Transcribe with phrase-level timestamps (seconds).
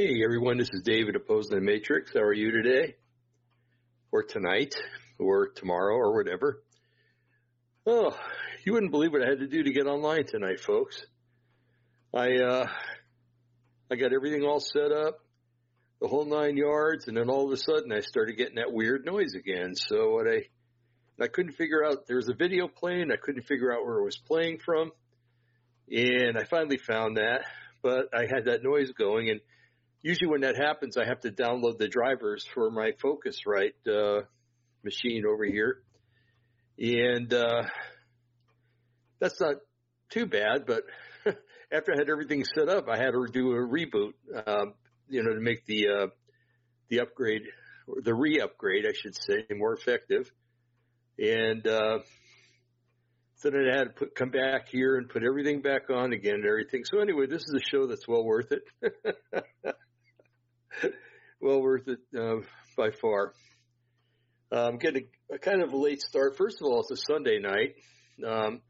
[0.00, 2.12] Hey everyone, this is David opposed to the Matrix.
[2.14, 2.94] How are you today?
[4.12, 4.76] Or tonight?
[5.18, 6.62] Or tomorrow or whatever?
[7.84, 8.16] Oh,
[8.64, 11.04] you wouldn't believe what I had to do to get online tonight, folks.
[12.14, 12.66] I, uh,
[13.90, 15.18] I got everything all set up,
[16.00, 19.04] the whole nine yards, and then all of a sudden I started getting that weird
[19.04, 19.74] noise again.
[19.74, 20.44] So what I,
[21.20, 24.04] I couldn't figure out, there was a video playing, I couldn't figure out where it
[24.04, 24.92] was playing from.
[25.90, 27.40] And I finally found that,
[27.82, 29.40] but I had that noise going and
[30.02, 34.22] usually when that happens, I have to download the drivers for my Focusrite uh,
[34.84, 35.82] machine over here,
[36.78, 37.62] and uh,
[39.20, 39.56] that's not
[40.10, 40.66] too bad.
[40.66, 40.84] But
[41.72, 44.12] after I had everything set up, I had to do a reboot,
[44.46, 44.74] um,
[45.08, 46.06] you know, to make the uh,
[46.88, 47.42] the upgrade
[47.86, 50.30] or the re-upgrade, I should say, more effective.
[51.18, 51.98] And uh,
[53.36, 56.36] so then I had to put, come back here and put everything back on again
[56.36, 56.84] and everything.
[56.84, 58.62] So anyway, this is a show that's well worth it.
[61.40, 62.36] well worth it uh,
[62.76, 63.32] by far.
[64.50, 66.36] I'm getting a kind of a late start.
[66.36, 67.74] First of all, it's a Sunday night.
[68.26, 68.60] Um,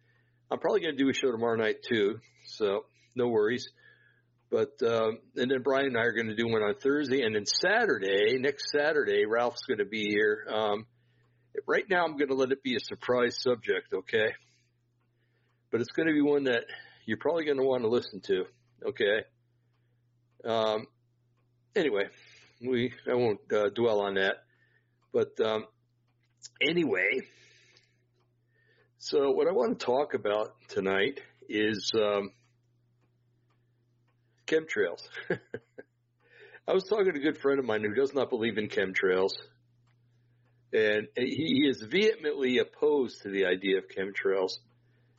[0.50, 3.68] I'm probably going to do a show tomorrow night too, so no worries.
[4.50, 7.34] But um, and then Brian and I are going to do one on Thursday, and
[7.34, 10.46] then Saturday, next Saturday, Ralph's going to be here.
[10.50, 10.86] Um,
[11.66, 14.32] right now, I'm going to let it be a surprise subject, okay?
[15.70, 16.64] But it's going to be one that
[17.04, 18.44] you're probably going to want to listen to,
[18.88, 19.24] okay?
[20.44, 20.86] Um,
[21.78, 22.08] anyway,
[22.60, 24.36] we I won't uh, dwell on that.
[25.12, 25.64] But um,
[26.60, 27.22] anyway,
[28.98, 32.32] so what I want to talk about tonight is um,
[34.46, 35.08] chemtrails.
[36.68, 39.32] I was talking to a good friend of mine who does not believe in chemtrails,
[40.72, 44.52] and he is vehemently opposed to the idea of chemtrails.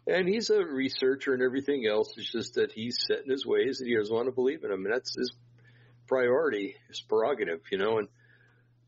[0.06, 2.14] And he's a researcher and everything else.
[2.18, 4.72] It's just that he's set in his ways and he doesn't want to believe in
[4.72, 4.84] them.
[4.86, 5.34] And that's his
[6.10, 8.00] priority, his prerogative, you know.
[8.00, 8.08] And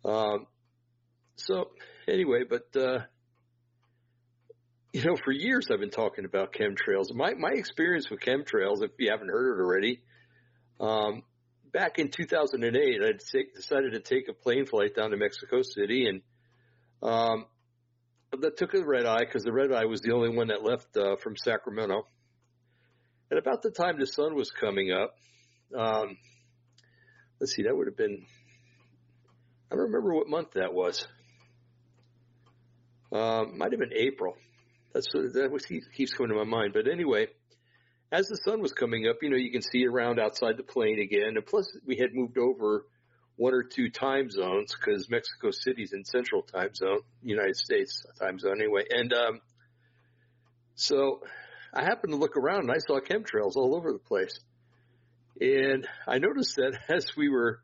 [0.04, 0.48] um,
[1.36, 1.70] so,
[2.08, 3.00] anyway, but uh,
[4.92, 7.14] you know, for years I've been talking about chemtrails.
[7.14, 10.02] My my experience with chemtrails, if you haven't heard it already,
[10.80, 11.24] um,
[11.72, 13.12] back in 2008, I
[13.56, 16.22] decided to take a plane flight down to Mexico City, and
[17.02, 17.46] um,
[18.40, 20.98] that took a red eye because the red eye was the only one that left
[20.98, 22.04] uh, from Sacramento.
[23.30, 25.16] And about the time the sun was coming up,
[25.78, 26.18] um,
[27.42, 28.24] let's see, that would have been,
[29.72, 31.08] I don't remember what month that was.
[33.12, 34.36] Um, might have been April.
[34.94, 36.74] That's what, that was keeps coming to my mind.
[36.74, 37.28] But anyway,
[38.12, 41.00] as the sun was coming up, you know, you can see around outside the plane
[41.00, 41.36] again.
[41.36, 42.86] And plus, we had moved over
[43.38, 48.38] one or two time zones because Mexico City's in Central Time Zone, United States time
[48.38, 48.84] zone anyway.
[48.88, 49.40] And um,
[50.76, 51.22] so
[51.74, 54.40] I happened to look around and I saw chemtrails all over the place.
[55.40, 57.62] And I noticed that as we were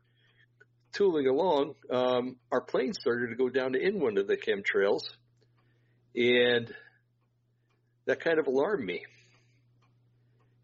[0.92, 5.02] tooling along, um, our plane started to go down to in one of the chemtrails,
[6.14, 6.72] and
[8.06, 9.04] that kind of alarmed me.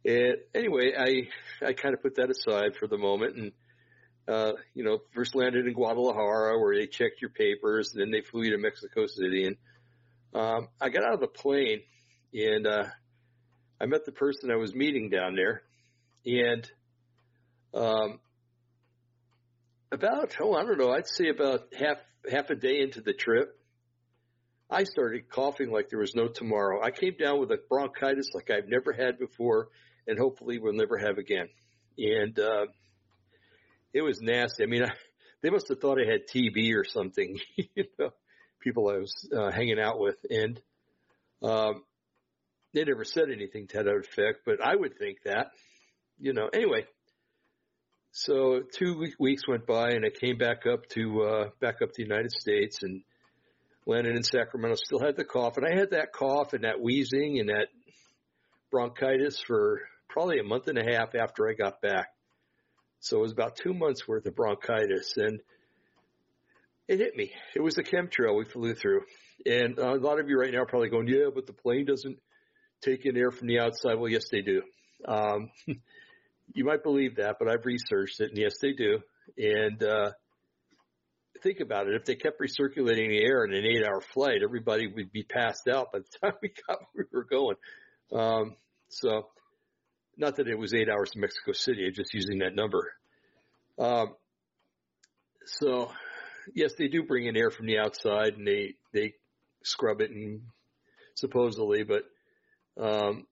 [0.04, 3.52] And anyway, I I kind of put that aside for the moment, and
[4.26, 8.22] uh, you know, first landed in Guadalajara where they checked your papers, and then they
[8.22, 9.56] flew you to Mexico City, and
[10.34, 11.82] um, I got out of the plane,
[12.32, 12.86] and uh,
[13.80, 15.62] I met the person I was meeting down there,
[16.26, 16.68] and
[17.74, 18.20] um,
[19.92, 21.98] about oh I don't know I'd say about half
[22.30, 23.58] half a day into the trip,
[24.70, 26.82] I started coughing like there was no tomorrow.
[26.82, 29.68] I came down with a bronchitis like I've never had before,
[30.06, 31.48] and hopefully will never have again.
[31.98, 32.66] And uh,
[33.92, 34.64] it was nasty.
[34.64, 34.90] I mean, I,
[35.42, 37.38] they must have thought I had TB or something.
[37.56, 38.10] you know,
[38.60, 40.60] people I was uh, hanging out with, and
[41.42, 41.84] um,
[42.72, 44.40] they never said anything to that effect.
[44.46, 45.48] But I would think that,
[46.18, 46.48] you know.
[46.52, 46.86] Anyway,
[48.16, 51.94] so two weeks went by, and I came back up to uh, back up to
[51.96, 53.02] the United States, and
[53.86, 54.76] landed in Sacramento.
[54.76, 57.66] Still had the cough, and I had that cough and that wheezing and that
[58.70, 62.06] bronchitis for probably a month and a half after I got back.
[63.00, 65.40] So it was about two months worth of bronchitis, and
[66.86, 67.32] it hit me.
[67.56, 69.02] It was the chemtrail we flew through,
[69.44, 72.18] and a lot of you right now are probably going, "Yeah, but the plane doesn't
[72.80, 74.62] take in air from the outside." Well, yes, they do.
[75.04, 75.50] Um,
[76.52, 78.98] you might believe that, but I've researched it, and yes, they do.
[79.38, 80.10] And uh,
[81.42, 85.12] think about it: if they kept recirculating the air in an eight-hour flight, everybody would
[85.12, 87.56] be passed out by the time we got where we were going.
[88.12, 88.56] Um,
[88.88, 89.28] so,
[90.16, 92.92] not that it was eight hours to Mexico City; I'm just using that number.
[93.78, 94.14] Um,
[95.46, 95.90] so,
[96.54, 99.14] yes, they do bring in air from the outside, and they they
[99.62, 100.42] scrub it and
[101.14, 102.04] supposedly, but
[102.80, 103.26] um,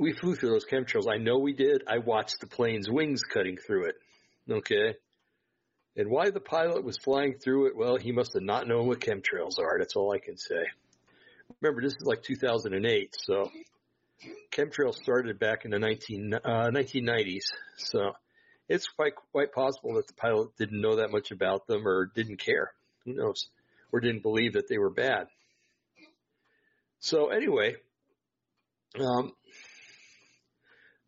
[0.00, 1.12] we flew through those chemtrails.
[1.12, 1.82] I know we did.
[1.86, 3.94] I watched the plane's wings cutting through it.
[4.50, 4.96] Okay.
[5.94, 9.00] And why the pilot was flying through it, well, he must have not known what
[9.00, 9.78] chemtrails are.
[9.78, 10.64] That's all I can say.
[11.60, 13.50] Remember, this is like 2008, so
[14.50, 17.44] chemtrails started back in the 19, uh, 1990s.
[17.76, 18.12] So
[18.68, 22.38] it's quite, quite possible that the pilot didn't know that much about them or didn't
[22.38, 22.72] care.
[23.04, 23.48] Who knows?
[23.92, 25.26] Or didn't believe that they were bad.
[27.00, 27.74] So anyway,
[28.98, 29.32] um,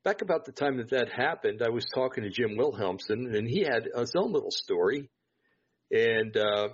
[0.04, 3.60] back about the time that that happened, I was talking to Jim Wilhelmsen, and he
[3.60, 5.10] had his own little story.
[5.90, 6.68] And uh,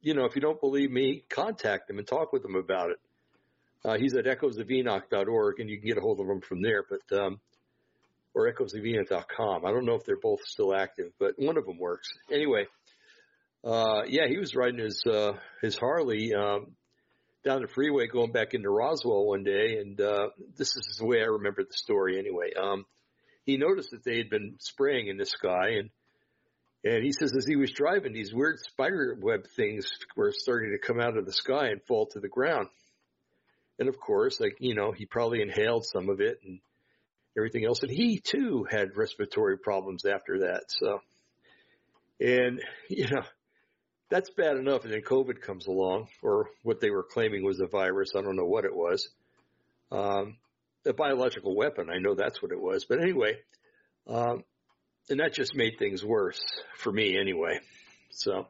[0.00, 2.98] you know, if you don't believe me, contact him and talk with him about it.
[3.84, 6.84] Uh, he's at echoesofenoch.org, and you can get a hold of him from there.
[6.88, 7.40] But um,
[8.34, 9.64] or echoesofenoch.com.
[9.64, 12.08] I don't know if they're both still active, but one of them works.
[12.32, 12.66] Anyway,
[13.64, 16.76] uh, yeah, he was riding his uh, his Harley um,
[17.48, 20.28] down the freeway going back into Roswell one day, and uh,
[20.58, 22.50] this is the way I remember the story anyway.
[22.52, 22.84] Um,
[23.46, 25.88] he noticed that they had been spraying in the sky, and
[26.84, 30.86] and he says as he was driving, these weird spider web things were starting to
[30.86, 32.68] come out of the sky and fall to the ground.
[33.78, 36.60] And of course, like you know, he probably inhaled some of it and
[37.34, 40.64] everything else, and he too had respiratory problems after that.
[40.68, 41.00] So,
[42.20, 42.60] and
[42.90, 43.22] you know
[44.10, 44.84] that's bad enough.
[44.84, 48.12] And then COVID comes along, or what they were claiming was a virus.
[48.16, 49.08] I don't know what it was.
[49.92, 50.36] Um,
[50.86, 51.88] a biological weapon.
[51.90, 52.86] I know that's what it was.
[52.88, 53.36] But anyway,
[54.06, 54.44] um,
[55.10, 56.40] and that just made things worse
[56.78, 57.60] for me anyway.
[58.10, 58.48] So,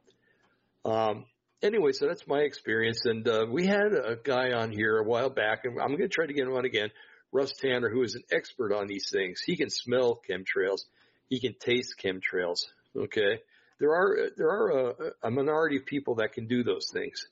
[0.85, 1.25] um,
[1.63, 3.01] anyway, so that's my experience.
[3.05, 6.09] And, uh, we had a guy on here a while back and I'm going to
[6.09, 6.91] try to get him on again.
[7.33, 9.41] Russ Tanner, who is an expert on these things.
[9.45, 10.83] He can smell chemtrails.
[11.29, 12.67] He can taste chemtrails.
[12.97, 13.41] Okay
[13.79, 14.95] there are there are a,
[15.25, 17.27] a minority of people that can do those things.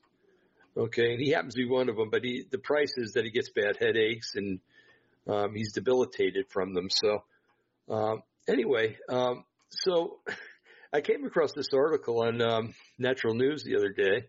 [0.76, 3.25] Okay, and he happens to be one of them, but he the price is that
[3.25, 4.60] he gets bad headaches and
[5.26, 6.88] um, he's debilitated from them.
[6.90, 7.25] So
[7.88, 10.19] um, anyway, um, so
[10.93, 14.26] I came across this article on um, Natural News the other day,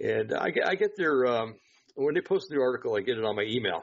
[0.00, 1.54] and I, I get their um,
[1.94, 3.82] when they post the article, I get it on my email.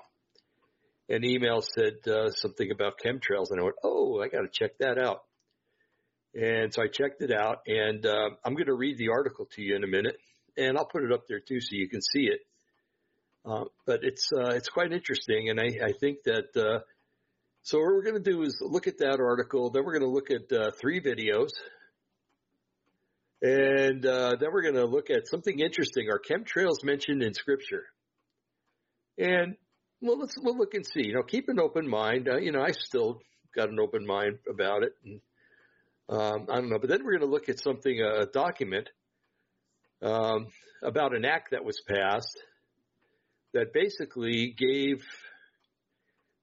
[1.09, 4.77] An email said uh, something about chemtrails, and I went, "Oh, I got to check
[4.79, 5.23] that out."
[6.35, 9.61] And so I checked it out and, uh, I'm going to read the article to
[9.61, 10.17] you in a minute
[10.57, 12.41] and I'll put it up there too so you can see it.
[13.45, 15.49] Uh, but it's, uh, it's quite interesting.
[15.49, 16.79] And I, I think that, uh,
[17.61, 19.69] so what we're going to do is look at that article.
[19.69, 21.51] Then we're going to look at, uh, three videos.
[23.41, 26.09] And, uh, then we're going to look at something interesting.
[26.09, 27.83] Are chemtrails mentioned in scripture?
[29.17, 29.55] And
[30.01, 32.27] well, let's, we'll look and see, you know, keep an open mind.
[32.27, 33.21] Uh, you know, I still
[33.55, 34.93] got an open mind about it.
[35.05, 35.21] And,
[36.07, 38.89] um, I don't know, but then we're going to look at something, a document
[40.01, 40.47] um,
[40.83, 42.37] about an act that was passed
[43.53, 45.03] that basically gave.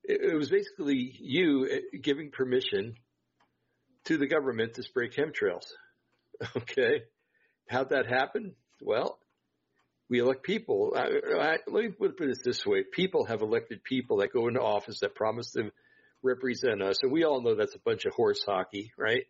[0.05, 2.95] It was basically you uh, giving permission
[4.07, 5.67] to the government to spray chemtrails.
[6.57, 7.03] Okay,
[7.69, 8.57] how'd that happen?
[8.81, 9.21] Well,
[10.11, 10.93] we elect people.
[10.97, 11.03] I,
[11.41, 14.99] I, let me put it this way: people have elected people that go into office
[15.01, 15.71] that promise to
[16.21, 19.23] represent us, and we all know that's a bunch of horse hockey, right?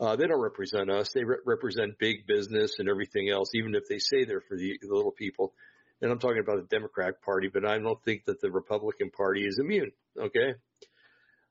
[0.00, 1.10] Uh, they don't represent us.
[1.12, 4.78] They re- represent big business and everything else, even if they say they're for the,
[4.80, 5.52] the little people.
[6.00, 9.46] And I'm talking about the Democratic Party, but I don't think that the Republican Party
[9.46, 9.92] is immune.
[10.18, 10.54] Okay.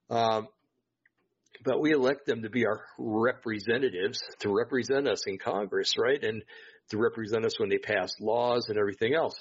[0.10, 0.48] Um,
[1.63, 6.24] but we elect them to be our representatives to represent us in Congress, right?
[6.24, 6.44] And
[6.89, 9.36] to represent us when they pass laws and everything else.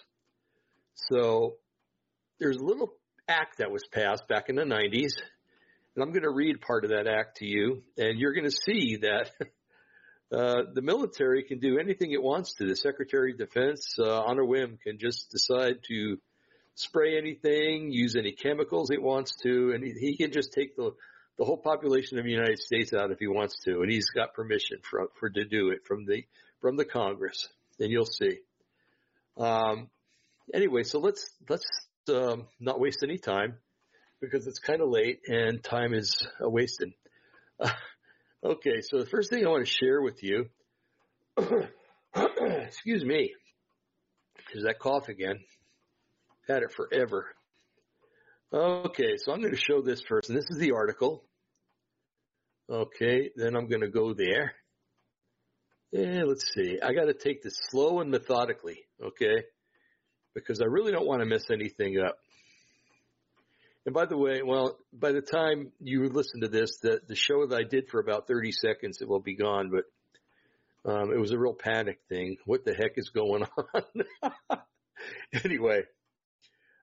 [1.11, 1.57] So
[2.39, 2.93] there's a little
[3.27, 5.13] act that was passed back in the 90s
[5.99, 8.53] and I'm going to read part of that act to you, and you're going to
[8.53, 9.33] see that
[10.33, 12.69] uh, the military can do anything it wants to.
[12.69, 16.19] The Secretary of Defense, uh, on a whim, can just decide to
[16.77, 20.93] spray anything, use any chemicals it wants to, and he, he can just take the
[21.37, 24.35] the whole population of the United States out if he wants to, and he's got
[24.35, 26.25] permission for for to do it from the
[26.61, 27.49] from the Congress.
[27.81, 28.39] And you'll see.
[29.37, 29.91] Um,
[30.55, 31.67] anyway, so let's let's
[32.09, 33.57] um, not waste any time
[34.21, 36.93] because it's kind of late and time is uh, wasted.
[37.61, 37.71] Uh,
[38.45, 40.47] okay, so the first thing I want to share with you,
[42.15, 43.33] excuse me,
[44.55, 45.41] is that cough again.
[46.47, 47.27] Had it forever.
[48.53, 51.23] Okay, so I'm going to show this first, and this is the article.
[52.71, 54.55] Okay, then I'm going to go there.
[55.93, 56.79] Yeah, let's see.
[56.83, 59.45] I got to take this slow and methodically, okay?
[60.35, 62.19] Because I really don't want to mess anything up.
[63.89, 67.47] And by the way, well, by the time you listen to this, the, the show
[67.47, 71.31] that I did for about 30 seconds, it will be gone, but, um, it was
[71.31, 72.37] a real panic thing.
[72.45, 74.61] What the heck is going on?
[75.43, 75.85] anyway,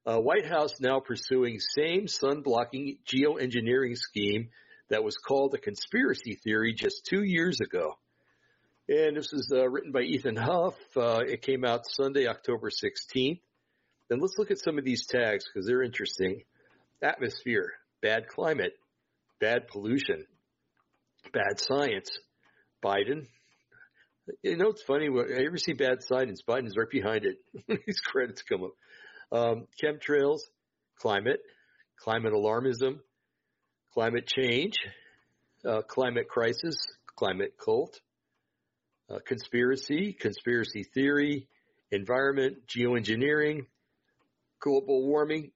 [0.07, 4.49] uh, White House now pursuing same sun blocking geoengineering scheme
[4.89, 7.99] that was called a conspiracy theory just two years ago.
[8.89, 10.73] And this is uh, written by Ethan Huff.
[10.97, 13.41] Uh, it came out Sunday, October 16th.
[14.09, 16.41] And let's look at some of these tags because they're interesting.
[17.01, 17.71] Atmosphere,
[18.01, 18.73] bad climate,
[19.39, 20.25] bad pollution,
[21.33, 22.09] bad science,
[22.83, 23.27] Biden.
[24.41, 25.07] You know, it's funny.
[25.07, 27.37] I ever see bad science, Biden's right behind it.
[27.85, 28.71] These credits come up.
[29.31, 30.39] Um, chemtrails,
[30.99, 31.39] climate,
[31.99, 32.99] climate alarmism,
[33.93, 34.75] climate change,
[35.65, 36.75] uh, climate crisis,
[37.15, 37.99] climate cult,
[39.09, 41.47] uh, conspiracy, conspiracy theory,
[41.91, 43.65] environment, geoengineering,
[44.59, 45.51] global warming,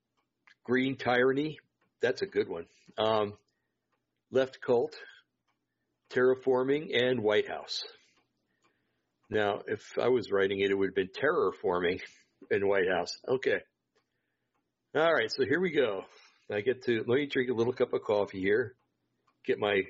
[0.70, 1.58] green tyranny.
[2.00, 2.66] That's a good one.
[2.96, 3.34] Um,
[4.32, 4.96] left cult,
[6.14, 7.84] terraforming, and White House.
[9.32, 12.00] Now, if I was writing it, it would have been terrorforming
[12.52, 13.10] and White House.
[13.28, 13.58] Okay.
[14.96, 16.04] All right, so here we go.
[16.52, 18.76] I get to let me drink a little cup of coffee here,
[19.46, 19.82] get my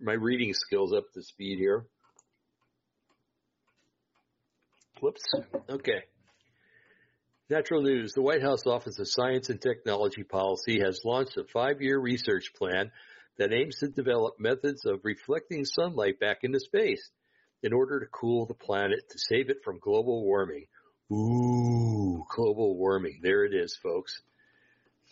[0.00, 1.86] my reading skills up to speed here.
[5.00, 5.22] Whoops.
[5.70, 6.02] Okay.
[7.50, 8.12] Natural news.
[8.12, 12.92] The White House Office of Science and Technology Policy has launched a five-year research plan
[13.38, 17.08] that aims to develop methods of reflecting sunlight back into space
[17.62, 20.66] in order to cool the planet to save it from global warming.
[21.10, 23.20] Ooh, global warming.
[23.22, 24.20] There it is, folks.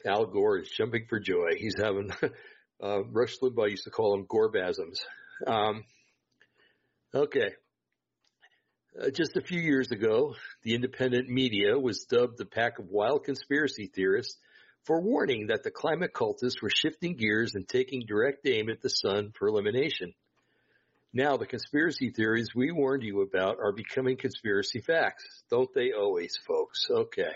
[0.05, 1.52] Al Gore is jumping for joy.
[1.57, 2.11] He's having,
[2.83, 4.99] uh, Rush Limbaugh used to call them Gorebasms.
[5.47, 5.85] Um,
[7.14, 7.52] okay.
[8.99, 13.25] Uh, just a few years ago, the independent media was dubbed the pack of wild
[13.25, 14.38] conspiracy theorists
[14.85, 18.88] for warning that the climate cultists were shifting gears and taking direct aim at the
[18.88, 20.15] sun for elimination.
[21.12, 25.25] Now, the conspiracy theories we warned you about are becoming conspiracy facts.
[25.50, 26.87] Don't they always, folks?
[26.91, 27.33] Okay.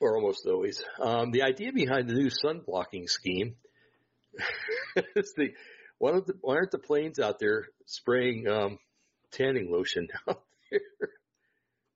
[0.00, 0.82] Or almost always.
[1.00, 3.56] Um, the idea behind the new sun blocking scheme
[5.16, 5.48] is the,
[5.98, 8.78] why, don't the, why aren't the planes out there spraying um,
[9.32, 10.80] tanning lotion out there?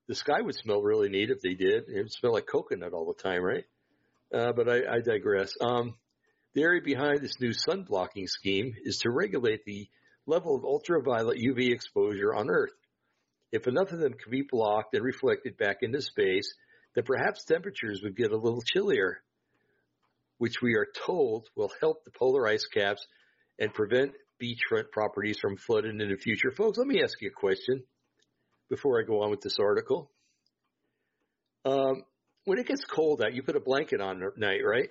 [0.07, 1.85] the sky would smell really neat if they did.
[1.87, 3.65] It would smell like coconut all the time, right?
[4.33, 5.53] Uh, but I, I digress.
[5.61, 5.95] Um,
[6.53, 9.87] the area behind this new sun blocking scheme is to regulate the
[10.25, 12.73] level of ultraviolet UV exposure on Earth.
[13.51, 16.53] If enough of them can be blocked and reflected back into space,
[16.95, 19.23] then perhaps temperatures would get a little chillier,
[20.37, 23.05] which we are told will help the polar ice caps
[23.59, 26.51] and prevent beachfront properties from flooding in the future.
[26.51, 27.83] Folks, let me ask you a question
[28.69, 30.09] before I go on with this article.
[31.65, 32.03] Um,
[32.45, 34.89] when it gets cold out, you put a blanket on at night, right?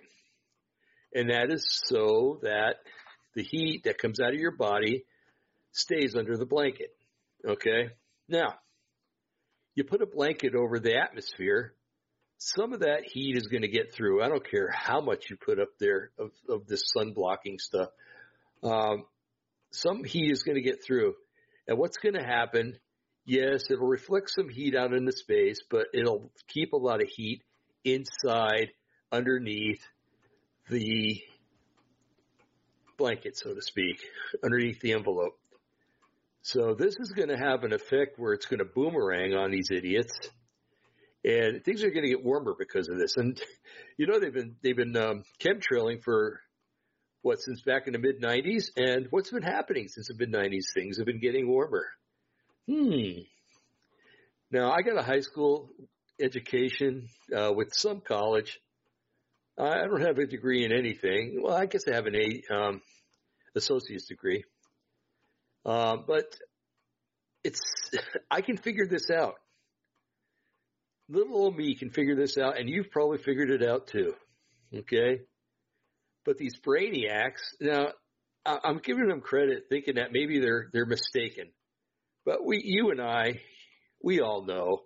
[1.12, 2.76] And that is so that
[3.35, 5.04] the heat that comes out of your body
[5.73, 6.95] stays under the blanket.
[7.47, 7.90] Okay.
[8.28, 8.54] Now,
[9.75, 11.75] you put a blanket over the atmosphere.
[12.38, 14.23] Some of that heat is going to get through.
[14.23, 17.88] I don't care how much you put up there of, of this sun blocking stuff.
[18.62, 19.04] Um,
[19.71, 21.15] some heat is going to get through.
[21.69, 22.79] And what's going to happen
[23.31, 27.43] yes, it'll reflect some heat out into space, but it'll keep a lot of heat
[27.85, 28.71] inside,
[29.12, 29.83] underneath
[30.69, 31.21] the
[32.99, 33.99] blanket, so to speak,
[34.45, 35.39] underneath the envelope.
[36.43, 39.71] So this is going to have an effect where it's going to boomerang on these
[39.71, 40.19] idiots,
[41.25, 43.17] and things are going to get warmer because of this.
[43.17, 43.41] And
[43.97, 46.41] you know they've been they've been um, chemtrailing for
[47.23, 50.73] what since back in the mid '90s, and what's been happening since the mid '90s?
[50.75, 51.87] Things have been getting warmer.
[52.69, 53.21] Hmm.
[54.50, 55.71] Now I got a high school
[56.21, 58.59] education uh, with some college.
[59.59, 61.41] I don't have a degree in anything.
[61.43, 62.81] Well, I guess I have an a um,
[63.55, 64.45] associate's degree,
[65.67, 66.35] um, but
[67.45, 67.61] it's
[68.31, 69.35] I can figure this out.
[71.09, 74.15] Little old me can figure this out, and you've probably figured it out too.
[74.75, 75.23] Okay,
[76.25, 77.89] but these brainiacs now,
[78.45, 81.50] I'm giving them credit, thinking that maybe they're they're mistaken.
[82.25, 83.41] But we, you and I,
[84.03, 84.83] we all know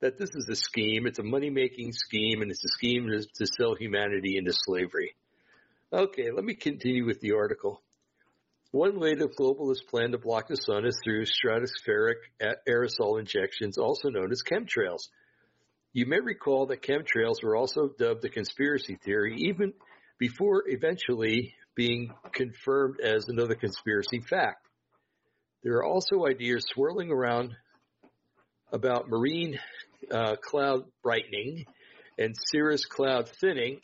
[0.00, 1.06] that this is a scheme.
[1.06, 5.14] It's a money making scheme and it's a scheme to, to sell humanity into slavery.
[5.92, 7.82] Okay, let me continue with the article.
[8.72, 12.16] One way the globalists plan to block the sun is through stratospheric
[12.68, 15.08] aerosol injections, also known as chemtrails.
[15.92, 19.72] You may recall that chemtrails were also dubbed a conspiracy theory even
[20.20, 24.68] before eventually being confirmed as another conspiracy fact.
[25.64, 27.56] There are also ideas swirling around
[28.72, 29.58] about marine
[30.10, 31.64] uh, cloud brightening
[32.18, 33.80] and cirrus cloud thinning,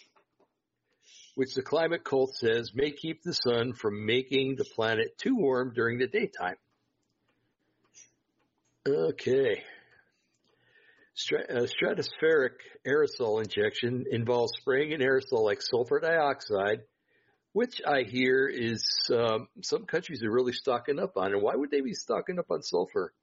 [1.35, 5.73] which the climate cult says may keep the sun from making the planet too warm
[5.75, 6.57] during the daytime.
[8.87, 9.63] Okay.
[11.33, 12.57] Uh, stratospheric
[12.87, 16.81] aerosol injection involves spraying an aerosol like sulfur dioxide
[17.57, 21.33] which I hear is um, some countries are really stocking up on.
[21.33, 23.15] And why would they be stocking up on sulfur?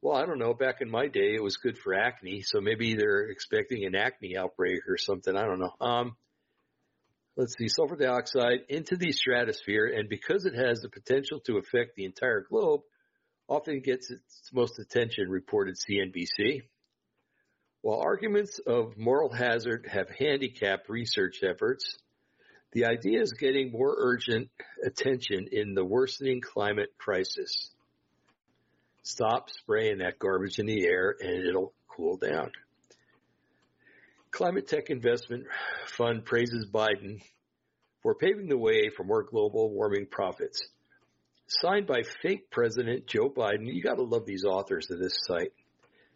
[0.00, 0.54] Well, I don't know.
[0.54, 4.36] Back in my day, it was good for acne, so maybe they're expecting an acne
[4.36, 5.36] outbreak or something.
[5.36, 5.74] I don't know.
[5.84, 6.16] Um,
[7.34, 11.96] let's see, sulfur dioxide into the stratosphere, and because it has the potential to affect
[11.96, 12.82] the entire globe,
[13.48, 16.62] often gets its most attention, reported CNBC.
[17.82, 21.98] While arguments of moral hazard have handicapped research efforts,
[22.72, 24.50] the idea is getting more urgent
[24.84, 27.70] attention in the worsening climate crisis.
[29.02, 32.52] Stop spraying that garbage in the air and it'll cool down.
[34.30, 35.46] Climate Tech Investment
[35.86, 37.22] Fund praises Biden
[38.02, 40.62] for paving the way for more global warming profits.
[41.48, 43.72] Signed by fake President Joe Biden.
[43.74, 45.52] You gotta love these authors of this site.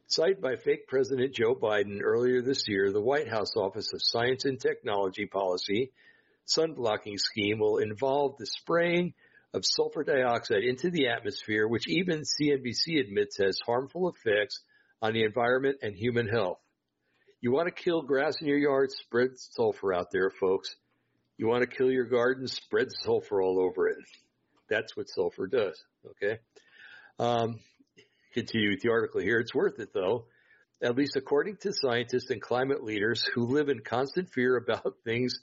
[0.07, 4.45] Signed by fake President Joe Biden earlier this year, the White House Office of Science
[4.45, 5.93] and Technology Policy
[6.47, 9.15] sunblocking scheme will involve the spraying
[9.55, 14.61] of sulfur dioxide into the atmosphere, which even CNBC admits has harmful effects
[15.01, 16.59] on the environment and human health.
[17.41, 18.91] You want to kill grass in your yard?
[18.91, 20.77] Spread sulfur out there, folks.
[21.39, 22.47] You want to kill your garden?
[22.47, 23.99] Spread sulfur all over it.
[24.69, 25.83] That's what sulfur does.
[26.11, 26.41] Okay.
[27.19, 27.61] Um,
[28.35, 29.39] continue with the article here.
[29.39, 30.27] It's worth it though,
[30.83, 35.39] at least according to scientists and climate leaders who live in constant fear about things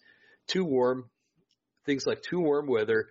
[0.47, 1.09] too warm,
[1.85, 3.07] things like too warm weather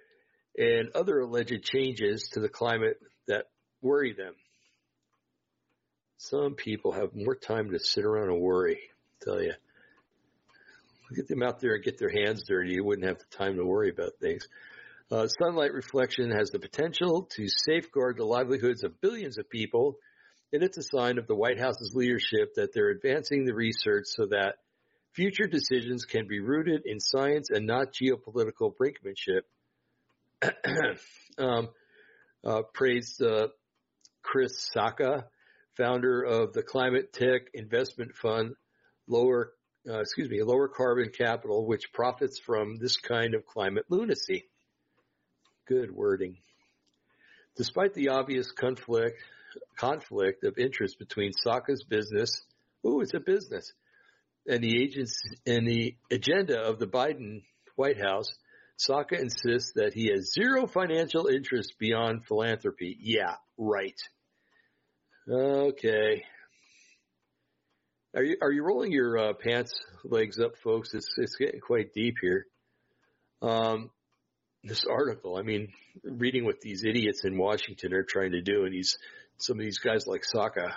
[0.57, 3.47] and other alleged changes to the climate that
[3.81, 4.35] worry them.
[6.19, 9.55] Some people have more time to sit around and worry, I tell you.
[11.15, 12.75] Get them out there and get their hands dirty.
[12.75, 14.47] You wouldn't have the time to worry about things.
[15.11, 19.97] Uh, sunlight reflection has the potential to safeguard the livelihoods of billions of people,
[20.53, 24.27] and it's a sign of the White House's leadership that they're advancing the research so
[24.27, 24.57] that
[25.13, 29.43] Future decisions can be rooted in science and not geopolitical brinkmanship.
[31.39, 31.69] um,
[32.45, 33.49] uh, praised uh,
[34.23, 35.25] Chris Sacca,
[35.77, 38.55] founder of the Climate Tech Investment Fund,
[39.09, 39.53] lower
[39.89, 44.45] uh, excuse me, lower carbon capital, which profits from this kind of climate lunacy.
[45.71, 46.37] Good wording.
[47.57, 49.19] Despite the obvious conflict
[49.79, 52.43] conflict of interest between Sacca's business,
[52.85, 53.73] ooh, it's a business,
[54.49, 57.43] and the agents and the agenda of the Biden
[57.77, 58.35] White House,
[58.81, 62.97] Sacca insists that he has zero financial interest beyond philanthropy.
[62.99, 64.01] Yeah, right.
[65.31, 66.25] Okay.
[68.17, 70.95] Are you are you rolling your uh, pants legs up, folks?
[70.95, 72.47] It's it's getting quite deep here.
[73.41, 73.91] Um,
[74.63, 75.69] this article, I mean,
[76.05, 78.99] reading what these idiots in Washington are trying to do, and these
[79.39, 80.75] some of these guys like Sacca,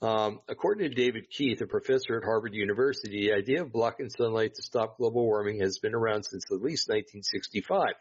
[0.00, 4.54] um, according to David Keith, a professor at Harvard University, the idea of blocking sunlight
[4.54, 7.94] to stop global warming has been around since at least 1965.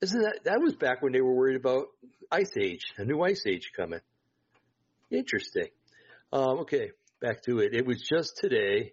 [0.00, 1.88] Isn't that, that was back when they were worried about
[2.30, 4.00] ice age, a new ice age coming.
[5.10, 5.68] Interesting.
[6.32, 7.74] Um, okay, back to it.
[7.74, 8.92] It was just today.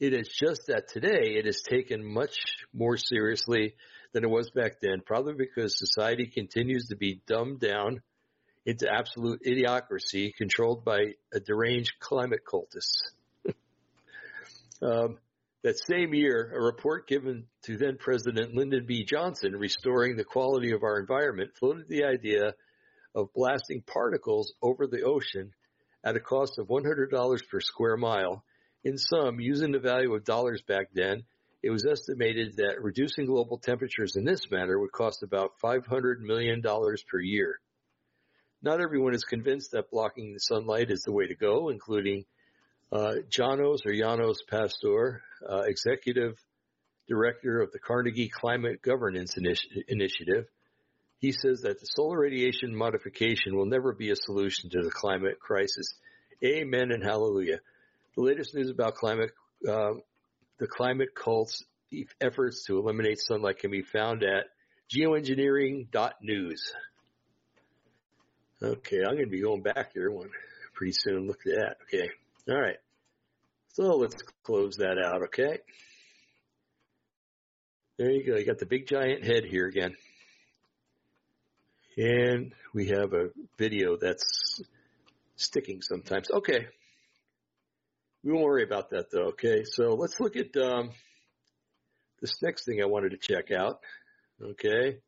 [0.00, 2.38] It is just that today it is taken much
[2.72, 3.74] more seriously
[4.14, 8.00] than it was back then, probably because society continues to be dumbed down
[8.64, 11.00] into absolute idiocracy controlled by
[11.34, 13.12] a deranged climate cultist.
[14.82, 15.18] um,
[15.62, 19.04] that same year, a report given to then President Lyndon B.
[19.04, 22.54] Johnson restoring the quality of our environment floated the idea
[23.14, 25.52] of blasting particles over the ocean
[26.02, 28.42] at a cost of $100 per square mile.
[28.82, 31.24] In sum, using the value of dollars back then,
[31.62, 36.62] it was estimated that reducing global temperatures in this manner would cost about $500 million
[36.62, 37.60] per year.
[38.62, 42.24] Not everyone is convinced that blocking the sunlight is the way to go, including
[42.90, 46.36] uh, Janos or Janos Pasztor, uh, executive
[47.08, 50.46] director of the Carnegie Climate Governance Initi- Initiative.
[51.18, 55.38] He says that the solar radiation modification will never be a solution to the climate
[55.38, 55.94] crisis.
[56.42, 57.60] Amen and hallelujah.
[58.16, 59.30] The latest news about climate,
[59.68, 59.94] uh,
[60.58, 61.64] the climate cult's
[62.20, 64.46] efforts to eliminate sunlight can be found at
[64.94, 66.72] geoengineering.news.
[68.62, 70.30] Okay, I'm going to be going back here one
[70.74, 71.26] pretty soon.
[71.26, 71.76] Look at that.
[71.84, 72.10] Okay.
[72.48, 72.76] All right.
[73.74, 75.22] So let's close that out.
[75.24, 75.58] Okay.
[77.98, 78.36] There you go.
[78.36, 79.94] You got the big giant head here again.
[81.96, 84.62] And we have a video that's
[85.36, 86.30] sticking sometimes.
[86.30, 86.66] Okay.
[88.22, 89.28] We won't worry about that though.
[89.28, 89.64] Okay.
[89.64, 90.90] So let's look at, um,
[92.20, 93.80] this next thing I wanted to check out.
[94.42, 94.98] Okay.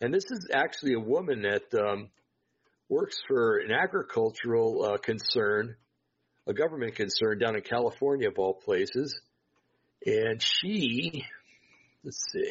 [0.00, 2.10] And this is actually a woman that um,
[2.88, 5.76] works for an agricultural uh, concern,
[6.46, 9.20] a government concern down in California, of all places.
[10.06, 11.24] And she,
[12.04, 12.50] let's see,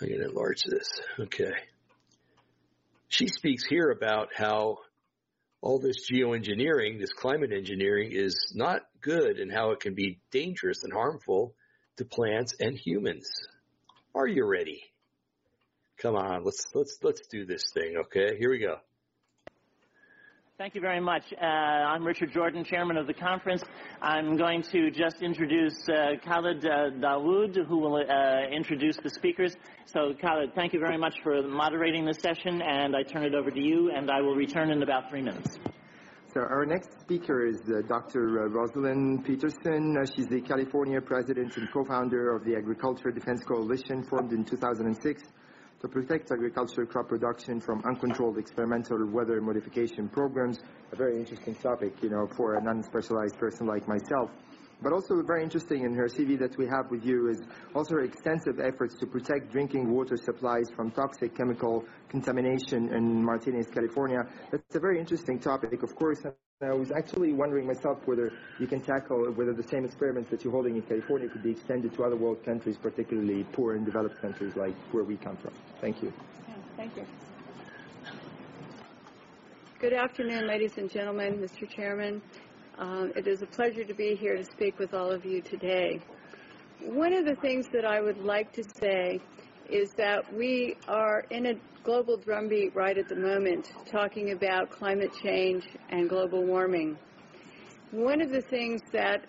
[0.00, 0.88] I'm going to enlarge this.
[1.18, 1.52] Okay.
[3.08, 4.78] She speaks here about how
[5.64, 10.84] all this geoengineering, this climate engineering is not good and how it can be dangerous
[10.84, 11.54] and harmful
[11.96, 13.26] to plants and humans.
[14.14, 14.82] Are you ready?
[15.96, 18.36] Come on, let's let's let's do this thing, okay?
[18.38, 18.76] Here we go.
[20.56, 21.24] Thank you very much.
[21.32, 23.64] Uh, I'm Richard Jordan, chairman of the conference.
[24.00, 29.56] I'm going to just introduce uh, Khalid uh, Dawood, who will uh, introduce the speakers.
[29.86, 33.50] So, Khalid, thank you very much for moderating this session, and I turn it over
[33.50, 35.58] to you, and I will return in about three minutes.
[36.32, 38.44] So our next speaker is uh, Dr.
[38.44, 39.96] Uh, Rosalind Peterson.
[40.14, 45.20] She's the California president and co-founder of the Agriculture Defense Coalition, formed in 2006
[45.84, 50.58] to protect agricultural crop production from uncontrolled experimental weather modification programs.
[50.92, 54.30] A very interesting topic, you know, for a non-specialized person like myself.
[54.82, 57.42] But also very interesting in her CV that we have with you is
[57.74, 63.68] also her extensive efforts to protect drinking water supplies from toxic chemical contamination in Martinez,
[63.72, 64.26] California.
[64.50, 65.82] That's a very interesting topic.
[65.82, 66.22] Of course,
[66.62, 70.52] I was actually wondering myself whether you can tackle whether the same experiments that you're
[70.52, 74.54] holding in California could be extended to other world countries, particularly poor and developed countries
[74.56, 75.52] like where we come from.
[75.80, 76.12] Thank you.
[76.76, 77.04] Thank you.
[79.80, 81.68] Good afternoon, ladies and gentlemen, Mr.
[81.68, 82.22] Chairman.
[82.78, 86.00] Um, it is a pleasure to be here to speak with all of you today.
[86.80, 89.20] One of the things that I would like to say
[89.70, 95.12] is that we are in a global drumbeat right at the moment talking about climate
[95.22, 96.98] change and global warming.
[97.92, 99.24] One of the things that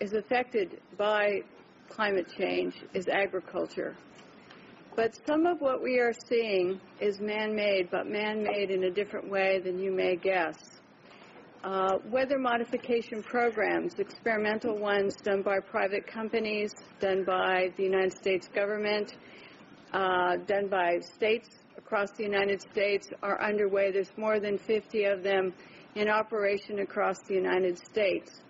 [0.00, 1.42] is affected by
[1.88, 3.96] climate change is agriculture.
[4.96, 9.60] But some of what we are seeing is man-made, but man-made in a different way
[9.60, 10.69] than you may guess.
[11.62, 18.48] Uh, weather modification programs, experimental ones done by private companies, done by the United States
[18.48, 19.14] government,
[19.92, 23.92] uh, done by states across the United States are underway.
[23.92, 25.52] There's more than 50 of them
[25.96, 28.40] in operation across the United States.